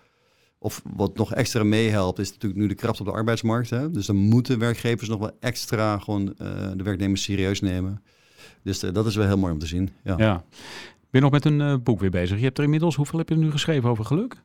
of 0.58 0.82
wat 0.96 1.16
nog 1.16 1.34
extra 1.34 1.62
meehelpt, 1.62 2.18
is 2.18 2.32
natuurlijk 2.32 2.60
nu 2.60 2.66
de 2.66 2.74
kracht 2.74 3.00
op 3.00 3.06
de 3.06 3.12
arbeidsmarkt. 3.12 3.70
Hè? 3.70 3.90
Dus 3.90 4.06
dan 4.06 4.16
moeten 4.16 4.58
werkgevers 4.58 5.08
nog 5.08 5.18
wel 5.18 5.36
extra 5.40 5.98
gewoon 5.98 6.22
uh, 6.22 6.48
de 6.76 6.82
werknemers 6.82 7.22
serieus 7.22 7.60
nemen. 7.60 8.02
Dus 8.62 8.84
uh, 8.84 8.92
dat 8.92 9.06
is 9.06 9.16
wel 9.16 9.26
heel 9.26 9.38
mooi 9.38 9.52
om 9.52 9.58
te 9.58 9.66
zien. 9.66 9.90
Ja. 10.04 10.14
ja. 10.18 10.44
Ben 11.10 11.22
je 11.22 11.30
nog 11.30 11.30
met 11.30 11.44
een 11.44 11.60
uh, 11.60 11.74
boek 11.82 12.00
weer 12.00 12.10
bezig? 12.10 12.38
Je 12.38 12.44
hebt 12.44 12.58
er 12.58 12.64
inmiddels, 12.64 12.94
hoeveel 12.94 13.18
heb 13.18 13.28
je 13.28 13.34
er 13.34 13.40
nu 13.40 13.50
geschreven 13.50 13.90
over 13.90 14.04
geluk? 14.04 14.42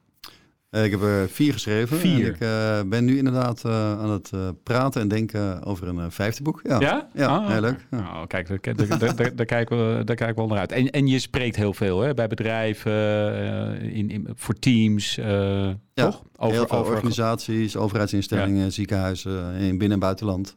Uh, 0.71 0.83
ik 0.83 0.91
heb 0.91 1.01
er 1.01 1.29
vier 1.29 1.53
geschreven. 1.53 1.97
Vier. 1.97 2.25
En 2.25 2.33
ik 2.33 2.39
uh, 2.39 2.89
ben 2.89 3.05
nu 3.05 3.17
inderdaad 3.17 3.63
uh, 3.65 3.99
aan 3.99 4.09
het 4.09 4.31
praten 4.63 5.01
en 5.01 5.07
denken 5.07 5.63
over 5.63 5.87
een 5.87 6.11
vijfde 6.11 6.43
boek. 6.43 6.59
Ja, 6.63 6.79
ja? 6.79 7.07
ja 7.13 7.27
ah, 7.27 7.47
heel 7.47 7.61
leuk. 7.61 7.85
Ja. 7.91 7.99
Nou, 7.99 8.27
kijk, 8.27 8.47
daar, 8.47 8.87
daar, 8.87 9.15
daar, 9.15 9.35
daar, 9.35 9.45
kijken 9.45 9.77
we, 9.77 10.03
daar 10.03 10.15
kijken 10.15 10.35
we 10.35 10.41
wel 10.41 10.47
naar 10.47 10.59
uit. 10.59 10.71
En, 10.71 10.89
en 10.89 11.07
je 11.07 11.19
spreekt 11.19 11.55
heel 11.55 11.73
veel 11.73 11.99
hè? 11.99 12.13
bij 12.13 12.27
bedrijven, 12.27 12.91
in, 13.81 14.09
in, 14.09 14.27
voor 14.35 14.59
teams, 14.59 15.15
ja, 15.15 15.75
toch? 15.93 16.23
Over, 16.35 16.55
heel 16.55 16.67
veel 16.67 16.77
over 16.77 16.93
organisaties, 16.93 17.75
overheidsinstellingen, 17.75 18.71
ziekenhuizen 18.71 19.53
in 19.53 19.77
binnen- 19.77 19.91
en 19.91 19.99
buitenland. 19.99 20.55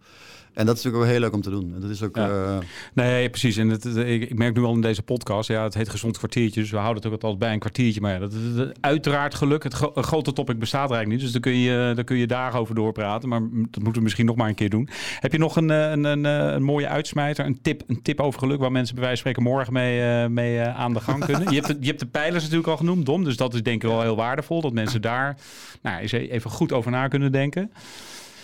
En 0.54 0.66
dat 0.66 0.76
is 0.76 0.82
natuurlijk 0.82 1.04
ook 1.04 1.11
heel 1.11 1.21
leuk 1.21 1.35
om 1.35 1.40
te 1.40 1.50
doen. 1.50 1.75
Dat 1.80 1.90
is 1.90 2.02
ook. 2.02 2.16
Ja. 2.16 2.59
nee, 2.92 3.30
precies. 3.30 3.56
En 3.56 3.68
het, 3.68 3.85
ik, 3.85 4.38
merk 4.38 4.56
nu 4.56 4.62
al 4.62 4.75
in 4.75 4.80
deze 4.80 5.02
podcast, 5.02 5.49
ja, 5.49 5.62
het 5.62 5.75
heet 5.75 5.88
gezond 5.88 6.18
kwartiertje, 6.18 6.61
dus 6.61 6.71
we 6.71 6.76
houden 6.76 7.02
het 7.02 7.12
ook 7.12 7.23
altijd 7.23 7.38
bij 7.38 7.52
een 7.52 7.59
kwartiertje. 7.59 8.00
Maar 8.00 8.12
ja, 8.12 8.18
dat, 8.18 8.32
uiteraard 8.80 9.35
geluk. 9.35 9.62
Het 9.62 9.75
grote 9.94 10.32
topic 10.32 10.59
bestaat 10.59 10.90
eigenlijk 10.90 11.11
niet, 11.11 11.21
dus 11.21 11.32
daar 11.32 11.40
kun 11.40 11.59
je, 11.61 11.92
daar 11.94 12.04
kun 12.04 12.16
je 12.16 12.26
dagen 12.26 12.59
over 12.59 12.75
doorpraten. 12.75 13.28
Maar 13.28 13.40
dat 13.40 13.82
moeten 13.82 13.92
we 13.92 14.00
misschien 14.00 14.26
nog 14.26 14.37
maar 14.37 14.49
een 14.49 14.54
keer 14.54 14.71
doen. 14.71 14.88
Heb 15.21 15.32
je 15.32 15.38
nog 15.38 15.56
een, 15.56 15.68
een, 15.68 16.04
een, 16.04 16.25
een 16.25 16.62
mooie 16.62 16.88
uitsmijter, 16.88 17.47
een 17.47 17.59
tip, 17.62 17.82
een 17.87 18.02
tip 18.02 18.21
over 18.21 18.38
geluk 18.38 18.61
waar 18.61 18.73
mensen 18.73 18.94
bij 18.94 19.04
wijze 19.04 19.23
van 19.23 19.32
spreken 19.32 19.52
morgen 19.52 19.73
mee, 19.73 20.28
mee 20.28 20.61
aan 20.61 20.92
de 20.92 21.00
gang 21.00 21.25
kunnen? 21.26 21.50
je, 21.50 21.54
hebt 21.54 21.66
de, 21.66 21.76
je 21.80 21.87
hebt 21.87 22.00
de 22.00 22.06
pijlers 22.06 22.42
natuurlijk 22.42 22.68
al 22.68 22.76
genoemd, 22.76 23.06
Dom, 23.06 23.25
dus 23.25 23.37
dat 23.37 23.54
is 23.54 23.62
denk 23.62 23.82
ik 23.82 23.88
wel 23.88 24.02
heel 24.02 24.16
waardevol 24.16 24.61
dat 24.61 24.73
mensen 24.73 25.02
daar 25.02 25.37
nou, 25.82 26.00
eens 26.00 26.12
even 26.12 26.50
goed 26.50 26.73
over 26.73 26.90
na 26.90 27.09
kunnen 27.09 27.32
denken. 27.32 27.71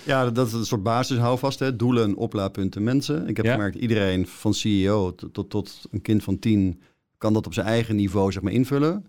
Ja, 0.08 0.30
dat 0.30 0.46
is 0.46 0.52
een 0.52 0.66
soort 0.66 0.82
basis 0.82 1.18
houvast. 1.18 1.58
Hè. 1.58 1.76
Doelen, 1.76 2.14
oplaadpunten, 2.14 2.82
mensen. 2.82 3.28
Ik 3.28 3.36
heb 3.36 3.46
gemerkt, 3.46 3.76
iedereen 3.76 4.26
van 4.26 4.54
CEO 4.54 5.14
tot, 5.14 5.34
tot, 5.34 5.50
tot, 5.50 5.86
een 5.90 6.02
kind 6.02 6.22
van 6.22 6.38
tien 6.38 6.80
kan 7.18 7.32
dat 7.32 7.46
op 7.46 7.54
zijn 7.54 7.66
eigen 7.66 7.96
niveau 7.96 8.32
zeg 8.32 8.42
maar, 8.42 8.52
invullen. 8.52 9.06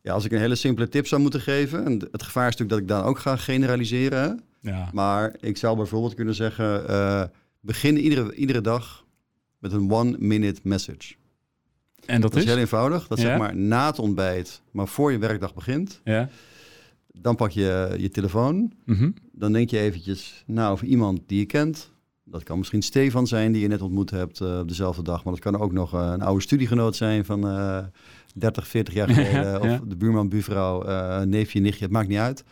Ja, 0.00 0.12
als 0.12 0.24
ik 0.24 0.32
een 0.32 0.38
hele 0.38 0.54
simpele 0.54 0.88
tip 0.88 1.06
zou 1.06 1.20
moeten 1.20 1.40
geven, 1.40 1.84
en 1.84 2.08
het 2.10 2.22
gevaar 2.22 2.48
is 2.48 2.56
natuurlijk 2.56 2.70
dat 2.70 2.78
ik 2.78 2.88
dan 2.88 3.10
ook 3.10 3.18
ga 3.18 3.36
generaliseren. 3.36 4.40
Ja. 4.60 4.90
Maar 4.92 5.36
ik 5.40 5.56
zou 5.56 5.76
bijvoorbeeld 5.76 6.14
kunnen 6.14 6.34
zeggen, 6.34 6.90
uh, 6.90 7.22
begin 7.60 7.98
iedere, 7.98 8.34
iedere 8.34 8.60
dag 8.60 9.04
met 9.58 9.72
een 9.72 9.92
one-minute 9.92 10.60
message. 10.62 11.14
En 12.06 12.20
dat, 12.20 12.32
dat 12.32 12.42
is? 12.42 12.48
heel 12.48 12.58
eenvoudig. 12.58 13.06
Dat 13.06 13.18
zeg 13.18 13.38
maar 13.38 13.56
na 13.56 13.86
het 13.86 13.98
ontbijt, 13.98 14.62
maar 14.70 14.88
voor 14.88 15.12
je 15.12 15.18
werkdag 15.18 15.54
begint. 15.54 16.00
Ja. 16.04 16.28
Dan 17.18 17.36
pak 17.36 17.50
je 17.50 17.94
je 17.98 18.08
telefoon. 18.08 18.72
Mhm. 18.84 19.10
Dan 19.32 19.52
denk 19.52 19.70
je 19.70 19.78
eventjes 19.78 20.44
nou, 20.46 20.72
over 20.72 20.86
iemand 20.86 21.20
die 21.26 21.38
je 21.38 21.46
kent. 21.46 21.92
Dat 22.24 22.42
kan 22.42 22.58
misschien 22.58 22.82
Stefan 22.82 23.26
zijn, 23.26 23.52
die 23.52 23.62
je 23.62 23.68
net 23.68 23.82
ontmoet 23.82 24.10
hebt 24.10 24.40
uh, 24.40 24.58
op 24.58 24.68
dezelfde 24.68 25.02
dag. 25.02 25.24
Maar 25.24 25.32
dat 25.32 25.42
kan 25.42 25.58
ook 25.58 25.72
nog 25.72 25.94
uh, 25.94 26.10
een 26.12 26.22
oude 26.22 26.42
studiegenoot 26.42 26.96
zijn 26.96 27.24
van 27.24 27.46
uh, 27.46 27.78
30, 28.34 28.68
40 28.68 28.94
jaar 28.94 29.08
geleden. 29.14 29.60
of 29.60 29.80
de 29.80 29.96
buurman, 29.96 30.28
buurvrouw, 30.28 30.88
uh, 30.88 31.20
neefje, 31.20 31.60
nichtje. 31.60 31.84
Het 31.84 31.92
maakt 31.92 32.08
niet 32.08 32.18
uit. 32.18 32.44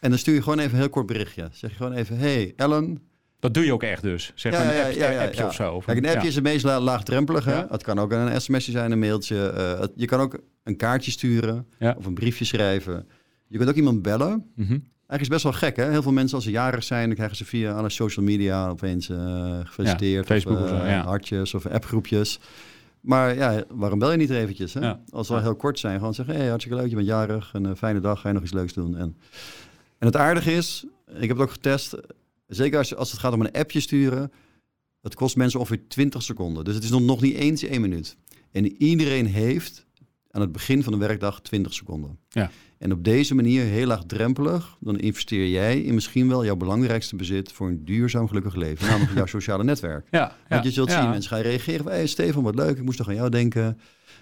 En 0.00 0.10
dan 0.10 0.18
stuur 0.18 0.34
je 0.34 0.42
gewoon 0.42 0.58
even 0.58 0.72
een 0.72 0.78
heel 0.78 0.88
kort 0.88 1.06
berichtje. 1.06 1.48
Zeg 1.52 1.70
je 1.70 1.76
gewoon 1.76 1.92
even, 1.92 2.18
hey 2.18 2.52
Ellen. 2.56 3.02
Dat 3.38 3.54
doe 3.54 3.64
je 3.64 3.72
ook 3.72 3.82
echt 3.82 4.02
dus? 4.02 4.32
Zeg 4.34 4.52
maar 4.52 4.86
een 4.86 4.94
ja, 4.96 5.10
ja, 5.10 5.24
appje 5.24 5.46
of 5.46 5.54
zo? 5.54 5.78
Kijk, 5.78 5.98
een 5.98 6.06
appje 6.06 6.28
is 6.28 6.34
het 6.34 6.44
meest 6.44 6.64
laagdrempelig. 6.64 7.44
Hè? 7.44 7.64
Het 7.68 7.82
kan 7.82 7.98
ook 7.98 8.12
een 8.12 8.40
sms'je 8.40 8.72
zijn, 8.72 8.92
een 8.92 8.98
mailtje. 8.98 9.90
je 9.96 10.06
kan 10.06 10.20
ook 10.20 10.38
een 10.62 10.76
kaartje 10.76 11.10
sturen 11.10 11.66
of 11.96 12.06
een 12.06 12.14
briefje 12.14 12.44
schrijven. 12.44 13.06
Je 13.52 13.58
kunt 13.58 13.70
ook 13.70 13.76
iemand 13.76 14.02
bellen. 14.02 14.44
Mm 14.54 14.90
Eigenlijk 15.12 15.20
is 15.20 15.42
best 15.42 15.42
wel 15.42 15.70
gek, 15.70 15.76
hè? 15.76 15.90
Heel 15.90 16.02
veel 16.02 16.12
mensen 16.12 16.36
als 16.36 16.44
ze 16.44 16.50
jarig 16.50 16.84
zijn, 16.84 17.06
dan 17.06 17.14
krijgen 17.14 17.36
ze 17.36 17.44
via 17.44 17.72
alle 17.72 17.90
social 17.90 18.24
media 18.24 18.68
opeens 18.68 19.08
uh, 19.08 19.58
gefeliciteerd. 19.64 20.28
Ja, 20.28 20.34
Facebook 20.34 20.58
of, 20.58 20.66
uh, 20.66 20.72
of 20.72 20.78
zo, 20.78 20.86
ja. 20.86 21.04
hartjes 21.04 21.54
of 21.54 21.66
appgroepjes. 21.66 22.40
Maar 23.00 23.34
ja, 23.34 23.64
waarom 23.68 23.98
bel 23.98 24.10
je 24.10 24.16
niet 24.16 24.30
er 24.30 24.36
eventjes? 24.36 24.74
Hè? 24.74 24.80
Ja. 24.80 25.00
Als 25.10 25.28
we 25.28 25.40
heel 25.40 25.56
kort 25.56 25.78
zijn, 25.78 25.98
gewoon 25.98 26.14
zeggen, 26.14 26.34
hey, 26.34 26.48
hartstikke 26.48 26.78
leuk, 26.78 26.88
je 26.88 26.94
bent 26.94 27.06
jarig, 27.06 27.50
een 27.52 27.76
fijne 27.76 28.00
dag, 28.00 28.20
ga 28.20 28.28
je 28.28 28.34
nog 28.34 28.42
iets 28.42 28.52
leuks 28.52 28.72
doen. 28.72 28.96
En, 28.96 29.16
en 29.98 30.06
het 30.06 30.16
aardige 30.16 30.52
is, 30.52 30.84
ik 31.06 31.28
heb 31.28 31.36
het 31.36 31.46
ook 31.46 31.50
getest, 31.50 31.96
zeker 32.46 32.78
als, 32.78 32.94
als 32.94 33.10
het 33.10 33.20
gaat 33.20 33.32
om 33.32 33.40
een 33.40 33.52
appje 33.52 33.80
sturen, 33.80 34.32
het 35.00 35.14
kost 35.14 35.36
mensen 35.36 35.60
ongeveer 35.60 35.88
20 35.88 36.22
seconden. 36.22 36.64
Dus 36.64 36.74
het 36.74 36.84
is 36.84 36.90
nog, 36.90 37.00
nog 37.02 37.20
niet 37.20 37.34
eens 37.34 37.62
één 37.62 37.80
minuut. 37.80 38.16
En 38.52 38.82
iedereen 38.82 39.26
heeft 39.26 39.86
aan 40.32 40.40
het 40.40 40.52
begin 40.52 40.82
van 40.82 40.92
de 40.92 40.98
werkdag 40.98 41.40
20 41.40 41.72
seconden. 41.72 42.18
Ja. 42.28 42.50
En 42.78 42.92
op 42.92 43.04
deze 43.04 43.34
manier, 43.34 43.64
heel 43.64 43.86
laagdrempelig, 43.86 44.76
dan 44.80 44.98
investeer 44.98 45.48
jij 45.48 45.80
in 45.80 45.94
misschien 45.94 46.28
wel 46.28 46.44
jouw 46.44 46.56
belangrijkste 46.56 47.16
bezit 47.16 47.52
voor 47.52 47.68
een 47.68 47.84
duurzaam 47.84 48.28
gelukkig 48.28 48.54
leven. 48.54 48.86
Namelijk 48.88 49.14
jouw 49.16 49.26
sociale 49.26 49.64
netwerk. 49.64 50.06
Ja, 50.10 50.36
Want 50.48 50.64
je 50.64 50.70
zult 50.70 50.90
zien, 50.90 51.10
mensen 51.10 51.30
gaan 51.30 51.40
reageren 51.40 51.86
hey 51.86 52.06
Stefan, 52.06 52.42
wat 52.42 52.54
leuk, 52.54 52.76
ik 52.76 52.84
moest 52.84 52.98
toch 52.98 53.08
aan 53.08 53.14
jou 53.14 53.28
denken. 53.28 53.78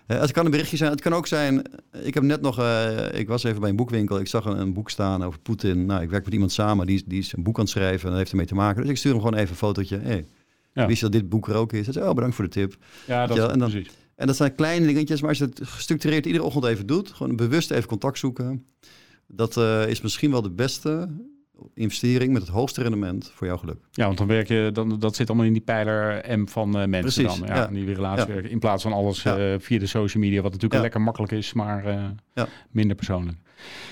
Uh, 0.07 0.21
het 0.21 0.33
kan 0.33 0.45
een 0.45 0.51
berichtje 0.51 0.77
zijn, 0.77 0.91
het 0.91 1.01
kan 1.01 1.15
ook 1.15 1.27
zijn, 1.27 1.63
ik 2.03 2.15
heb 2.15 2.23
net 2.23 2.41
nog, 2.41 2.59
uh, 2.59 3.13
ik 3.13 3.29
was 3.29 3.45
even 3.45 3.61
bij 3.61 3.71
een 3.71 3.77
boekwinkel, 3.77 4.19
ik 4.19 4.27
zag 4.27 4.45
een, 4.45 4.61
een 4.61 4.73
boek 4.73 4.91
staan 4.91 5.25
over 5.25 5.41
Poetin. 5.41 5.87
Nou, 5.87 6.03
ik 6.03 6.11
werk 6.11 6.25
met 6.25 6.33
iemand 6.33 6.53
samen, 6.53 6.87
die, 6.87 7.03
die 7.07 7.19
is 7.19 7.33
een 7.33 7.43
boek 7.43 7.57
aan 7.57 7.65
het 7.65 7.73
schrijven 7.73 8.03
en 8.03 8.09
dat 8.09 8.19
heeft 8.19 8.31
ermee 8.31 8.47
te 8.47 8.55
maken. 8.55 8.81
Dus 8.81 8.91
ik 8.91 8.97
stuur 8.97 9.13
hem 9.13 9.21
gewoon 9.21 9.39
even 9.39 9.51
een 9.51 9.57
fotootje. 9.57 9.99
Hey, 9.99 10.25
Wist 10.73 11.01
je 11.01 11.11
dat 11.11 11.13
dit 11.13 11.29
boek 11.29 11.49
er 11.49 11.55
ook 11.55 11.73
is? 11.73 11.85
Hij 11.85 11.93
zei, 11.93 12.09
oh, 12.09 12.15
bedankt 12.15 12.37
voor 12.37 12.45
de 12.45 12.51
tip. 12.51 12.77
Ja, 13.07 13.27
dat 13.27 13.37
is 13.37 13.43
en 13.43 13.59
dan, 13.59 13.71
precies. 13.71 13.91
En 14.21 14.27
dat 14.27 14.37
zijn 14.37 14.55
kleine 14.55 14.87
dingetjes, 14.87 15.21
maar 15.21 15.29
als 15.29 15.39
je 15.39 15.45
het 15.45 15.61
gestructureerd 15.63 16.27
iedere 16.27 16.45
ochtend 16.45 16.65
even 16.65 16.87
doet, 16.87 17.11
gewoon 17.11 17.37
bewust 17.37 17.71
even 17.71 17.89
contact 17.89 18.19
zoeken, 18.19 18.67
dat 19.27 19.57
uh, 19.57 19.89
is 19.89 20.01
misschien 20.01 20.31
wel 20.31 20.43
de 20.43 20.51
beste 20.51 21.09
investering 21.75 22.33
met 22.33 22.43
het 22.43 22.51
hoogste 22.51 22.83
rendement 22.83 23.31
voor 23.35 23.47
jouw 23.47 23.57
geluk. 23.57 23.79
Ja, 23.91 24.07
want 24.07 24.19
dan 24.19 24.27
werk 24.27 24.49
je, 24.49 24.71
dan, 24.73 24.99
dat 24.99 25.17
zit 25.17 25.29
allemaal 25.29 25.47
in 25.47 25.53
die 25.53 25.63
pijler 25.63 26.25
M 26.39 26.47
van 26.47 26.69
uh, 26.69 26.87
mensen 26.87 27.23
Precies, 27.23 27.39
dan. 27.39 27.49
Ja, 27.49 27.55
ja. 27.55 27.67
Die 27.67 27.95
relatie 27.95 28.35
ja. 28.35 28.41
in 28.41 28.59
plaats 28.59 28.83
van 28.83 28.93
alles 28.93 29.25
uh, 29.25 29.55
via 29.59 29.79
de 29.79 29.87
social 29.87 30.23
media, 30.23 30.43
wat 30.43 30.53
natuurlijk 30.53 30.83
lekker 30.83 31.01
makkelijk 31.01 31.33
is, 31.33 31.53
maar 31.53 32.13
minder 32.71 32.97
persoonlijk. 32.97 33.39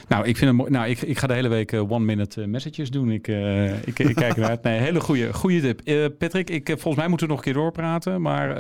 Nou, 0.09 0.27
ik 0.27 0.37
vind 0.37 0.59
het. 0.59 0.71
Nou, 0.71 0.89
ik, 0.89 1.03
ik 1.03 1.19
ga 1.19 1.27
de 1.27 1.35
hele 1.35 1.49
week 1.49 1.73
uh, 1.73 1.91
one-minute 1.91 2.41
uh, 2.41 2.47
messages 2.47 2.91
doen. 2.91 3.11
Ik, 3.11 3.29
uh, 3.29 3.73
ik, 3.73 3.99
ik, 3.99 4.15
kijk 4.15 4.37
eruit. 4.37 4.63
Nee, 4.63 4.79
hele 4.79 5.01
goede, 5.01 5.33
goede 5.33 5.75
tip. 5.75 6.15
Patrick, 6.19 6.51
ik, 6.51 6.67
volgens 6.67 6.97
mij 6.97 7.09
moeten 7.09 7.27
we 7.27 7.33
nog 7.33 7.45
een 7.45 7.53
keer 7.53 7.61
doorpraten. 7.63 8.23
Maar 8.23 8.51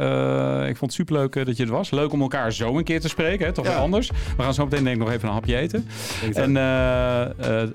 ik 0.68 0.76
vond 0.76 0.80
het 0.80 0.92
superleuk 0.92 1.46
dat 1.46 1.56
je 1.56 1.64
er 1.64 1.70
was. 1.70 1.90
Leuk 1.90 2.12
om 2.12 2.20
elkaar 2.20 2.52
zo 2.52 2.76
een 2.76 2.84
keer 2.84 3.00
te 3.00 3.08
spreken. 3.08 3.46
Hè? 3.46 3.52
Toch 3.52 3.66
ja. 3.66 3.76
anders. 3.76 4.10
We 4.36 4.42
gaan 4.42 4.54
zo 4.54 4.64
meteen 4.64 4.84
denk 4.84 4.96
ik 4.96 5.02
nog 5.02 5.12
even 5.12 5.28
een 5.28 5.34
hapje 5.34 5.56
eten. 5.56 5.86
En 6.34 6.52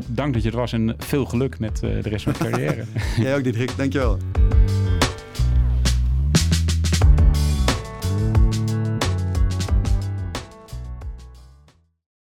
dank 0.07 0.33
dat 0.33 0.43
je 0.43 0.49
er 0.49 0.57
was. 0.57 0.73
En 0.73 0.95
veel 0.97 1.25
geluk 1.25 1.59
met 1.59 1.79
de 1.79 2.09
rest 2.09 2.23
van 2.23 2.33
je 2.37 2.43
carrière. 2.49 2.83
Jij 3.17 3.35
ook, 3.35 3.43
Diederik. 3.43 3.77
Dankjewel. 3.77 4.17